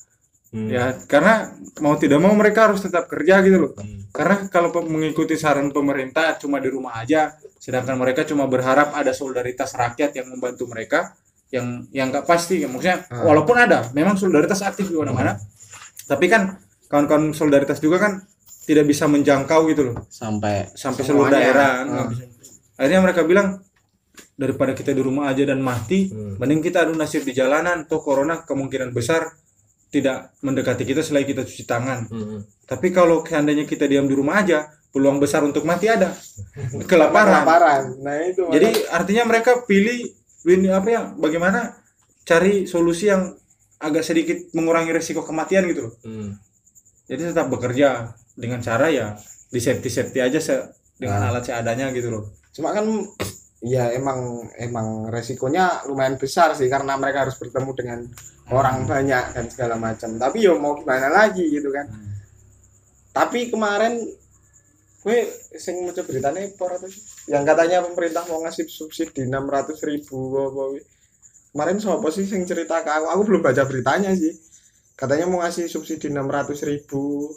[0.54, 0.70] Hmm.
[0.70, 1.50] ya karena
[1.82, 4.06] mau tidak mau mereka harus tetap kerja gitu loh Hmm.
[4.14, 9.74] karena kalau mengikuti saran pemerintah cuma di rumah aja sedangkan mereka cuma berharap ada solidaritas
[9.74, 11.18] rakyat yang membantu mereka
[11.50, 13.26] yang yang nggak pasti ya maksudnya Ah.
[13.26, 15.42] walaupun ada memang solidaritas aktif di mana-mana
[16.06, 18.14] tapi kan kawan-kawan solidaritas juga kan
[18.64, 22.06] tidak bisa menjangkau gitu loh sampai sampai seluruh daerah Ah.
[22.06, 22.30] bisa.
[22.78, 23.58] akhirnya mereka bilang
[24.34, 26.38] daripada kita di rumah aja dan mati Hmm.
[26.38, 29.34] mending kita adu nasib di jalanan tuh corona kemungkinan besar
[29.94, 32.10] tidak mendekati kita selain kita cuci tangan.
[32.10, 32.42] Hmm.
[32.64, 36.10] tapi kalau seandainya kita diam di rumah aja peluang besar untuk mati ada.
[36.84, 37.46] Kelaparan.
[37.46, 37.82] Kelaparan.
[38.02, 40.10] Nah itu jadi artinya mereka pilih
[40.42, 41.78] win apa ya bagaimana
[42.24, 43.38] cari solusi yang
[43.78, 45.94] agak sedikit mengurangi resiko kematian gitu loh.
[46.02, 46.34] Hmm.
[47.04, 49.14] jadi tetap bekerja dengan cara ya
[49.48, 51.30] di safety safety aja se- dengan Nah.
[51.30, 52.24] alat seadanya gitu loh.
[52.50, 52.86] Cuma kan
[53.64, 58.00] ya emang emang resikonya lumayan besar sih karena mereka harus bertemu dengan
[58.52, 60.20] orang banyak dan segala macam.
[60.20, 61.88] Tapi yo mau gimana lagi gitu kan.
[63.16, 64.04] Tapi kemarin
[65.04, 65.20] gue
[65.56, 67.04] sing mau beritanya por atau sih?
[67.32, 70.80] yang katanya pemerintah mau ngasih subsidi 600 ribu apa
[71.52, 73.08] kemarin siapa sih yang cerita ke aku?
[73.16, 74.36] Aku belum baca beritanya sih.
[75.00, 77.32] Katanya mau ngasih subsidi 600 ribu.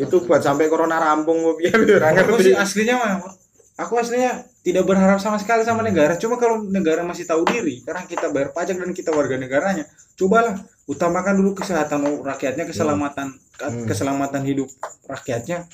[0.00, 3.41] Itu buat sampai corona rampung gue biar orang ngerti sih aslinya mah
[3.82, 6.14] aku aslinya tidak berharap sama sekali sama negara.
[6.14, 10.54] Cuma kalau negara masih tahu diri karena kita bayar pajak dan kita warga negaranya cobalah
[10.86, 13.86] utamakan dulu kesehatan rakyatnya keselamatan Hmm.
[13.86, 14.70] keselamatan hidup
[15.04, 15.66] rakyatnya.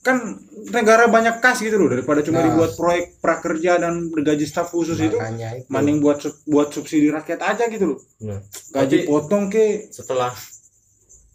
[0.00, 0.38] Kan
[0.70, 2.46] negara banyak kas gitu loh daripada cuma Nah.
[2.46, 5.66] dibuat proyek prakerja dan gaji staf khusus itu itu.
[5.66, 7.98] mending buat buat subsidi rakyat aja gitu loh.
[8.22, 8.38] Nah,
[8.70, 9.90] gaji Tapi- potong ke.
[9.90, 10.30] setelah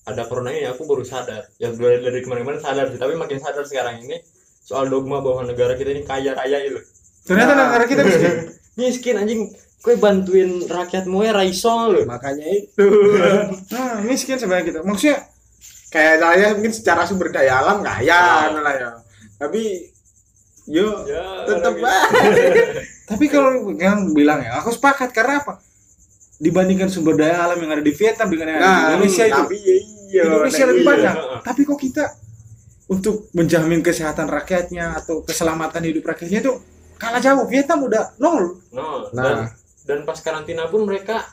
[0.02, 1.46] ada corona ini aku baru sadar.
[1.58, 4.18] Ya dari, dari kemarin-kemarin sadar sih tapi makin sadar sekarang ini
[4.62, 6.80] soal dogma bahwa negara kita ini kaya raya gitu.
[7.26, 7.60] Ternyata Nah.
[7.68, 8.34] negara kita miskin.
[8.80, 9.42] miskin anjing.
[9.82, 12.86] Kue bantuin rakyatmu ya raiso loh makanya itu.
[13.74, 14.80] Nah miskin sebenarnya kita.
[14.86, 15.26] Maksudnya
[15.90, 18.54] kayak saya mungkin secara sumber daya alam kaya Ah.
[18.54, 18.90] lah ya.
[19.42, 19.90] Tapi
[20.70, 22.06] yo ya lah.
[23.12, 25.12] Tapi kalau yang bilang ya, aku sepakat.
[25.12, 25.60] Karena apa?
[26.38, 29.34] Dibandingkan sumber daya alam yang ada di Vietnam dengan yang ada di nah Indonesia itu,
[29.36, 29.76] tapi ya
[30.14, 30.24] iya.
[30.30, 30.90] Indonesia nah, lebih iya.
[30.94, 31.16] banyak.
[31.42, 32.04] Tapi kok kita
[32.92, 36.54] untuk menjamin kesehatan rakyatnya atau keselamatan hidup rakyatnya itu
[37.00, 37.48] kalah jauh.
[37.48, 38.60] Vietnam udah nol.
[38.76, 39.38] no, nah dan,
[39.88, 41.24] dan pas karantina pun mereka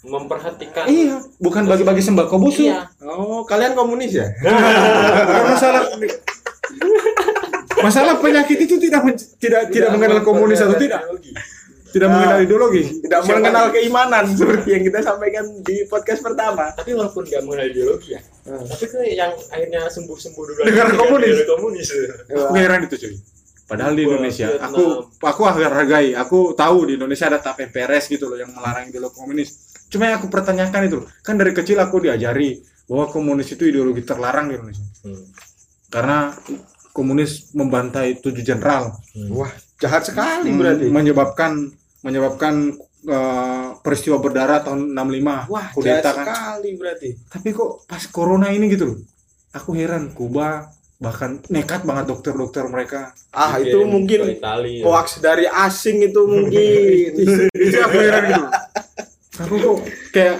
[0.00, 2.64] memperhatikan Iya, bukan bagi-bagi sembako busuk.
[2.64, 2.88] Iya.
[3.04, 4.32] oh kalian komunis ya
[5.28, 5.82] Bukan masalah
[7.80, 11.04] masalah penyakit itu tidak men- tidak tidak mengenal komunis atau tidak,
[11.90, 12.12] tidak Ah.
[12.12, 12.82] mengenal ideologi.
[13.00, 17.66] tidak Siapa- mengenal keimanan seperti yang kita sampaikan di podcast pertama tapi walaupun nggak mengenal
[17.66, 18.64] ideologi ya Hmm.
[18.64, 21.28] tapi kan yang akhirnya sembuh sembuh dulu Negara komunis.
[21.28, 21.88] negara komunis
[22.30, 23.14] Aku heran itu cuy.
[23.62, 24.66] Padahal di Indonesia, Vietnam.
[24.66, 24.82] aku
[25.22, 26.08] aku agak hargai.
[26.12, 29.48] Aku tahu di Indonesia ada tap MPRS gitu loh yang melarang ideologi komunis.
[29.86, 34.50] Cuma yang aku pertanyakan itu, kan dari kecil aku diajari bahwa komunis itu ideologi terlarang
[34.50, 34.82] di Indonesia.
[35.02, 35.22] Hmm.
[35.86, 36.34] Karena
[36.90, 39.30] komunis membantai tujuh jenderal, Hmm.
[39.32, 46.24] wah jahat sekali Hmm, berarti menyebabkan menyebabkan eh, peristiwa berdarah tahun 65 wah kudeta kan.
[46.26, 48.98] sekali berarti Tapi kok pas corona ini gitu loh.
[49.56, 54.82] Aku heran Kuba bahkan nekat banget dokter-dokter mereka ah Mungkin itu ke mungkin Itali, ya.
[54.84, 57.10] hoax dari asing itu mungkin
[57.56, 58.44] itu aku heran gitu
[59.40, 59.76] aku kok
[60.12, 60.36] kayak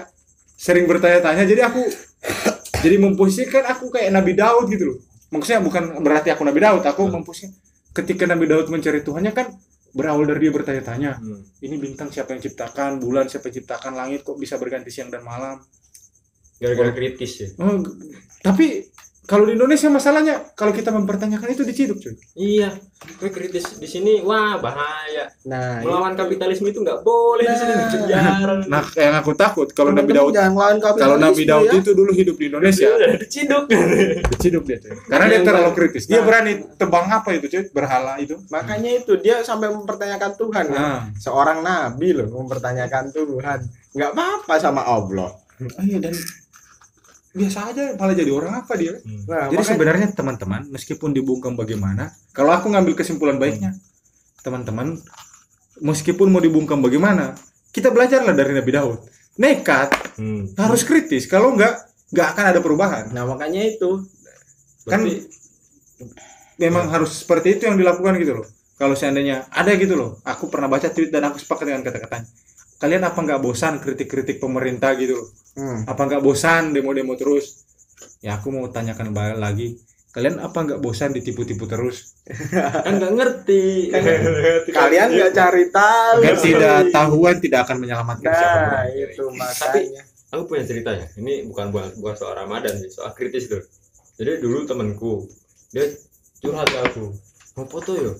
[0.60, 1.80] sering bertanya-tanya jadi aku
[2.84, 4.98] jadi memposisikan aku kayak Nabi Daud gitu loh
[5.32, 7.56] maksudnya bukan berarti aku Nabi Daud aku memposisikan
[7.96, 9.56] ketika Nabi Daud mencari Tuhannya kan
[9.90, 11.42] berawal dari dia bertanya-tanya Hmm.
[11.60, 12.98] ini bintang siapa yang ciptakan?
[12.98, 13.92] Bulan siapa yang ciptakan?
[13.94, 15.58] Langit kok bisa berganti siang dan malam?
[16.60, 17.48] Gara-gara kritis ya?
[17.56, 17.80] Oh,
[18.44, 18.92] tapi
[19.24, 24.20] kalau di Indonesia masalahnya kalau kita mempertanyakan itu diciduk cuy iya gue kritis di sini
[24.20, 27.88] wah bahaya nah melawan kapitalisme itu nggak boleh di sini Nah.
[27.88, 30.34] penjara nah yang aku takut kalau Nabi Daud
[30.96, 31.80] kalau Nabi Daud ya.
[31.80, 33.64] itu dulu hidup di Indonesia diciduk
[34.36, 34.92] diciduk dia cuy.
[35.08, 36.04] Karena dia terlalu kritis.
[36.04, 36.26] Dia Nah.
[36.26, 37.64] berani tebang apa itu cuy?
[37.70, 38.36] Berhala itu.
[38.50, 40.80] makanya itu dia sampai mempertanyakan Tuhan kan?
[40.80, 43.58] Nah, seorang nabi loh mempertanyakan Tuhan
[43.90, 45.30] nggak apa-apa sama Allah
[45.60, 46.14] oh iya dan
[47.30, 48.98] biasa aja malah jadi orang apa dia.
[49.24, 53.70] nah, Jadi makanya- sebenarnya teman-teman meskipun dibungkam bagaimana, kalau aku ngambil kesimpulan baiknya,
[54.40, 54.98] teman-teman
[55.78, 57.38] meskipun mau dibungkam bagaimana,
[57.70, 58.98] kita belajarlah dari Nabi Daud.
[59.38, 60.50] Nekat, Hmm.
[60.58, 61.24] harus kritis.
[61.24, 61.78] Kalau enggak,
[62.10, 63.04] nggak akan ada perubahan.
[63.10, 64.02] nah makanya itu
[64.80, 65.28] Kan Berarti-
[66.56, 68.46] memang harus seperti itu yang dilakukan gitu loh.
[68.74, 72.24] Kalau seandainya ada gitu loh, aku pernah baca tweet dan aku sepakat dengan kata-katanya.
[72.80, 75.28] Kalian apa nggak bosan kritik-kritik pemerintah gitu loh?
[75.54, 75.84] Hmm.
[75.84, 77.68] Apa nggak bosan demo-demo terus?
[78.24, 79.68] Ya aku mau tanyakan balik lagi.
[80.10, 82.10] Kalian apa nggak bosan ditipu-tipu terus?
[82.86, 83.90] kan nggak ngerti
[84.70, 89.02] kalian nggak cari tahu Ketidaktahuan tidak akan menyelamatkan nah siapa pun.
[89.02, 93.62] itu Tapi- makanya aku punya ceritanya ini bukan bukan, bukan soal Ramadan soal kritis tuh
[94.14, 95.26] jadi dulu temanku
[95.74, 95.90] dia
[96.38, 97.04] curhat ke aku
[97.58, 98.12] mau foto yo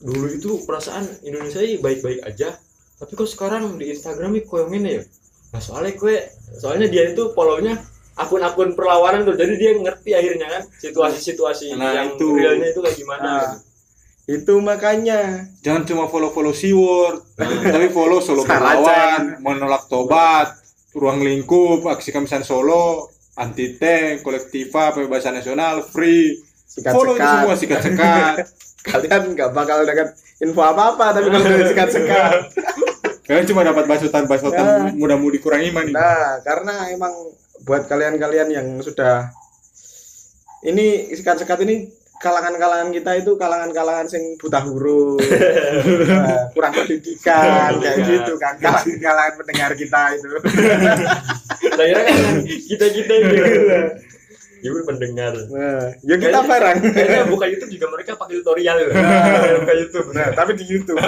[0.00, 2.54] dulu itu perasaan Indonesia ini baik-baik aja
[3.00, 5.02] tapi kok sekarang di Instagram ini kok yang ini ya
[5.50, 6.16] nah soalnya kue
[6.54, 7.80] soalnya dia itu follownya
[8.14, 12.26] akun-akun perlawanan tuh jadi dia ngerti akhirnya kan situasi-situasi Nah, yang itu.
[12.30, 13.40] realnya itu kayak gimana Nah,
[14.22, 14.36] gitu.
[14.36, 17.34] itu makanya Jangan cuma follow-follow SeaWorld,
[17.66, 18.44] tapi follow Solo.
[18.44, 20.54] Berlawan, menolak tobat,
[20.92, 26.36] ruang lingkup, aksi kamisan Solo, anti tank, kolektiva, pembebasan nasional, free.
[26.62, 28.34] sikat follow itu semua sekat sikat-sekat.
[28.86, 32.32] kalian nggak bakal dapat info apa apa tapi kalau sikat sekat
[33.30, 34.90] Kalian cuma dapat basutan-basutan Nah.
[34.98, 35.94] mudah mau dikurangi iman nih.
[35.94, 37.14] Nah, karena emang
[37.62, 39.30] buat kalian-kalian yang sudah
[40.66, 45.22] ini sekat-sekat ini kalangan-kalangan kita itu kalangan-kalangan sing buta huruf,
[46.10, 48.58] nah, kurang pendidikan kayak gitu kan.
[48.58, 50.28] Kalangan-kalangan pendengar kita itu.
[51.70, 53.14] Saya kira kan kita kita
[54.60, 55.32] Ibu pendengar.
[55.48, 56.78] Nah, ya kita bareng.
[56.84, 58.76] Kayaknya buka YouTube juga mereka pakai tutorial.
[59.58, 60.08] buka YouTube.
[60.12, 61.00] Nah, tapi di YouTube.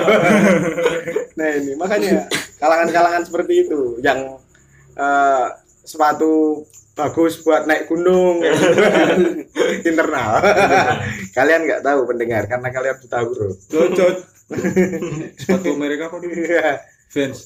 [1.38, 2.26] nah, ini makanya
[2.56, 4.40] kalangan-kalangan seperti itu yang
[4.94, 5.46] eh,
[5.82, 8.68] sepatu bagus buat naik gunung gitu.
[9.82, 10.44] internal.
[11.32, 13.56] kalian nggak tahu pendengar karena kalian buta huruf.
[13.66, 14.16] Cocot.
[15.40, 16.36] Sepatu mereka apa dulu?
[17.08, 17.38] Vans,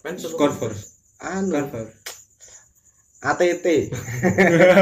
[0.00, 2.01] Kan suruh- Converse, anu Converse.
[3.22, 3.66] ATT.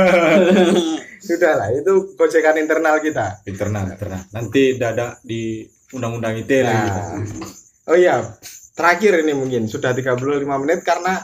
[1.27, 3.45] Sudahlah, itu gojekan internal kita.
[3.45, 4.25] Internal, internal.
[4.33, 6.89] Nanti dada di undang-undang ITE lagi.
[6.89, 7.21] Nah,
[7.93, 8.17] oh iya,
[8.73, 10.17] terakhir ini mungkin sudah 35
[10.65, 11.21] menit karena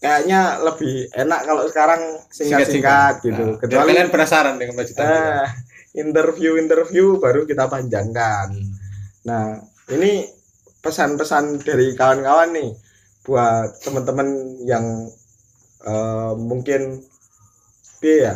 [0.00, 3.44] kayaknya lebih enak kalau sekarang singkat-singkat gitu.
[3.44, 5.02] Nah, Kecuali kalian penasaran dengan bacaan kita.
[5.04, 5.44] nah,
[5.96, 8.48] interview-interview baru kita panjangkan.
[9.24, 9.56] Nah,
[9.92, 10.28] ini
[10.80, 12.70] pesan-pesan dari kawan-kawan nih
[13.24, 14.28] buat teman-teman
[14.64, 14.84] yang
[15.84, 17.00] eh, mungkin
[18.00, 18.34] piye ya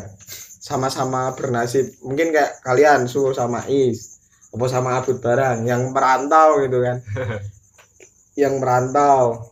[0.64, 1.92] sama-sama bernasib.
[2.01, 4.14] Mungkin kayak kalian su sama Is
[4.55, 7.03] apa sama Abud barang yang merantau gitu kan.
[8.34, 9.51] Yang merantau.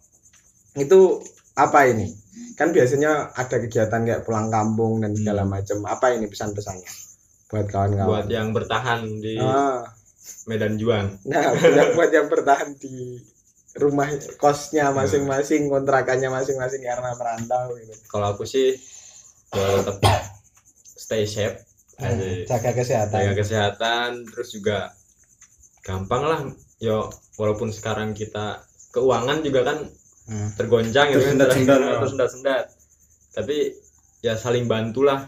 [0.74, 1.22] Itu
[1.54, 2.10] apa ini?
[2.58, 5.86] Kan biasanya ada kegiatan kayak pulang kampung dan segala macam.
[5.86, 6.90] Apa ini pesan-pesannya?
[7.50, 8.08] Buat kawan-kawan.
[8.10, 9.86] Buat yang bertahan di Ah.
[10.46, 11.18] medan juang.
[11.30, 11.54] Nah,
[11.94, 13.18] buat yang bertahan di
[13.74, 17.92] rumah kosnya masing-masing, kontrakannya masing-masing karena merantau gitu.
[18.06, 18.76] Kalau aku sih
[19.52, 20.20] ya tetap
[20.96, 21.56] stay safe.
[21.96, 22.48] Aja.
[22.48, 23.14] Jaga kesehatan.
[23.20, 24.90] jaga kesehatan terus juga
[25.80, 26.40] gampang lah
[26.78, 27.06] yo
[27.36, 29.78] walaupun sekarang kita keuangan juga kan
[30.22, 30.54] Hmm.
[30.54, 31.98] tergoncang gitu kan Tersendat-sendat, ya.
[31.98, 32.64] tersendat-sendat
[33.34, 33.74] tapi
[34.22, 35.26] ya saling bantulah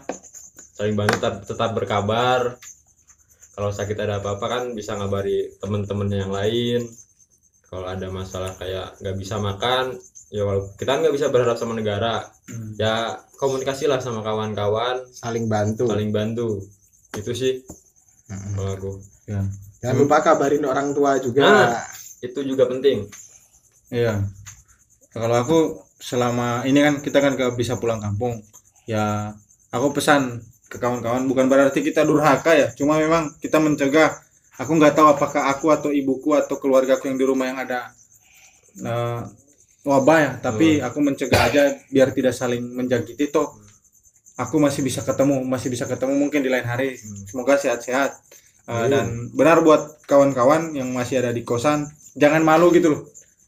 [0.71, 2.55] saling bantu tetap, tetap berkabar
[3.51, 6.81] kalau sakit ada apa-apa kan bisa ngabari temen-temennya yang lain
[7.65, 9.95] kalau ada masalah kayak nggak bisa makan
[10.27, 12.77] ya walaupun kita nggak bisa berharap sama negara Hmm.
[12.77, 15.89] ya komunikasilah sama kawan-kawan Saling bantu.
[15.89, 16.61] saling bantu
[17.13, 17.53] itu sih
[18.25, 18.53] Hmm.
[18.55, 18.91] kalau aku
[19.25, 19.41] Ya.
[19.81, 21.41] Jangan lupa kabarin orang tua juga.
[21.45, 21.85] Ah.
[22.21, 23.05] itu juga penting
[23.89, 24.21] Iya.
[25.09, 25.57] Kalau aku
[25.95, 28.41] selama ini kan kita kan gak bisa pulang kampung.
[28.83, 29.33] Ya,
[29.69, 34.13] aku pesan ke kawan-kawan bukan berarti kita durhaka ya, cuma memang kita mencegah.
[34.55, 37.91] Aku nggak tahu apakah aku atau ibuku atau keluargaku yang di rumah yang ada
[38.79, 39.21] eh,
[39.83, 43.59] wabah ya, tapi aku mencegah aja biar tidak saling menjangkiti toh.
[44.35, 46.99] Aku masih bisa ketemu, masih bisa ketemu mungkin di lain hari.
[47.27, 48.11] Semoga sehat-sehat.
[48.65, 48.89] Eh, Amin.
[48.91, 51.85] dan benar buat kawan-kawan yang masih ada di kosan,
[52.17, 53.01] jangan malu gitu loh.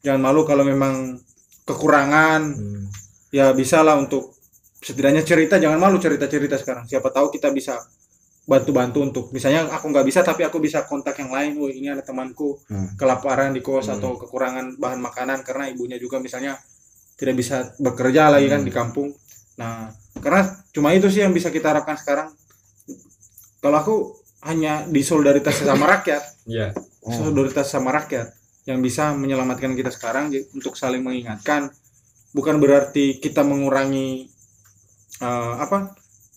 [0.06, 1.20] Jangan malu kalau memang
[1.68, 2.88] kekurangan Hmm.
[3.28, 4.32] ya bisa lah untuk
[4.80, 7.76] setidaknya cerita jangan malu cerita-cerita sekarang siapa tahu kita bisa
[8.48, 12.00] bantu-bantu untuk misalnya aku nggak bisa tapi aku bisa kontak yang lain oh ini ada
[12.00, 12.96] temanku Hmm.
[12.96, 14.00] kelaparan di kos Hmm.
[14.00, 16.56] atau kekurangan bahan makanan karena ibunya juga misalnya
[17.20, 18.68] tidak bisa bekerja lagi kan Hmm.
[18.68, 19.10] di kampung
[19.60, 19.92] nah
[20.24, 22.32] karena cuma itu sih yang bisa kita harapkan sekarang
[23.60, 23.96] kalau aku
[24.46, 26.72] hanya di solidaritas sesama rakyat ya
[27.04, 27.12] Oh.
[27.12, 28.32] solidaritas sama rakyat
[28.64, 31.72] yang bisa menyelamatkan kita sekarang untuk saling mengingatkan
[32.32, 34.28] bukan berarti kita mengurangi
[35.18, 35.96] eh, apa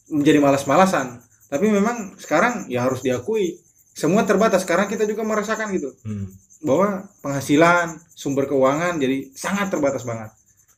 [0.09, 3.59] menjadi malas-malasan tapi memang sekarang ya harus diakui
[3.93, 6.31] semua terbatas sekarang kita juga merasakan gitu Hmm.
[6.63, 10.31] bahwa penghasilan sumber keuangan jadi sangat terbatas banget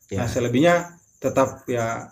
[0.08, 0.24] Ya.
[0.24, 0.74] nah selebihnya
[1.20, 2.10] tetap ya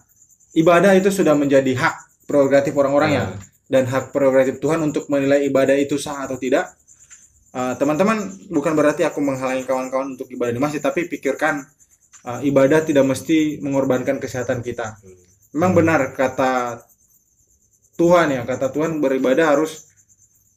[0.53, 1.95] ibadah itu sudah menjadi hak
[2.25, 3.37] prerogatif orang-orang ya Nah,
[3.71, 6.75] dan hak prerogatif Tuhan untuk menilai ibadah itu sah atau tidak.
[7.55, 8.19] Uh, teman-teman,
[8.51, 11.63] bukan berarti aku menghalangi kawan-kawan untuk ibadah di masjid, tapi pikirkan
[12.27, 14.99] uh, ibadah tidak mesti mengorbankan kesehatan kita.
[15.55, 16.83] Memang benar kata
[18.01, 19.93] Tuhan ya, kata Tuhan beribadah harus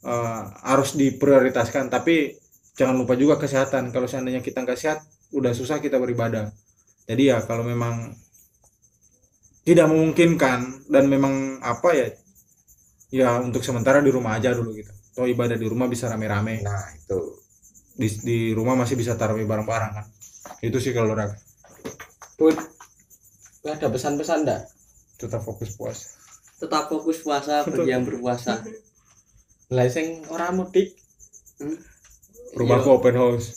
[0.08, 2.40] uh, harus diprioritaskan, tapi
[2.80, 3.92] jangan lupa juga kesehatan.
[3.92, 5.04] Kalau seandainya kita nggak sehat,
[5.36, 6.56] udah susah kita beribadah.
[7.04, 8.16] Jadi ya kalau memang
[9.68, 12.08] tidak memungkinkan dan memang apa ya
[13.14, 16.84] ya untuk sementara di rumah aja dulu gitu toh ibadah di rumah bisa rame-rame Nah,
[16.98, 17.40] itu.
[17.94, 20.06] di, di rumah masih bisa tarawih bareng-bareng kan
[20.66, 21.38] itu sih kalau Rak.
[22.36, 22.58] Put,
[23.64, 24.62] ada pesan-pesan enggak?
[25.22, 26.23] tetap fokus puasa
[26.60, 28.62] tetap fokus puasa bagi yang berpuasa.
[29.76, 30.94] Lah sing ora mudik.
[32.54, 33.48] Rumahku Iya, open house.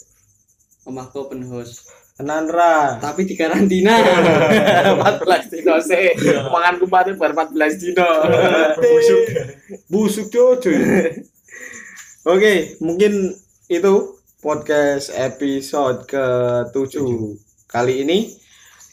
[0.88, 1.92] Omahku open house.
[2.16, 2.97] Tenan ra.
[2.97, 3.92] tapi di karantina.
[5.20, 6.16] 14 dino sih.
[6.49, 8.09] Mangan kumpate bar 14 dino.
[9.92, 10.32] busuk.
[10.32, 10.80] Cuy.
[12.24, 13.36] Oke, mungkin
[13.68, 13.94] itu
[14.40, 16.97] podcast episode ke-7
[17.68, 18.45] kali ini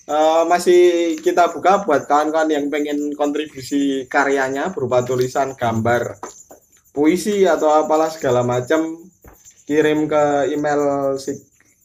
[0.04, 6.20] Eh, masih kita buka buat kawan-kawan yang pengen kontribusi karyanya berupa tulisan, gambar,
[6.92, 9.00] puisi atau apalah segala macam
[9.64, 11.40] kirim ke email si-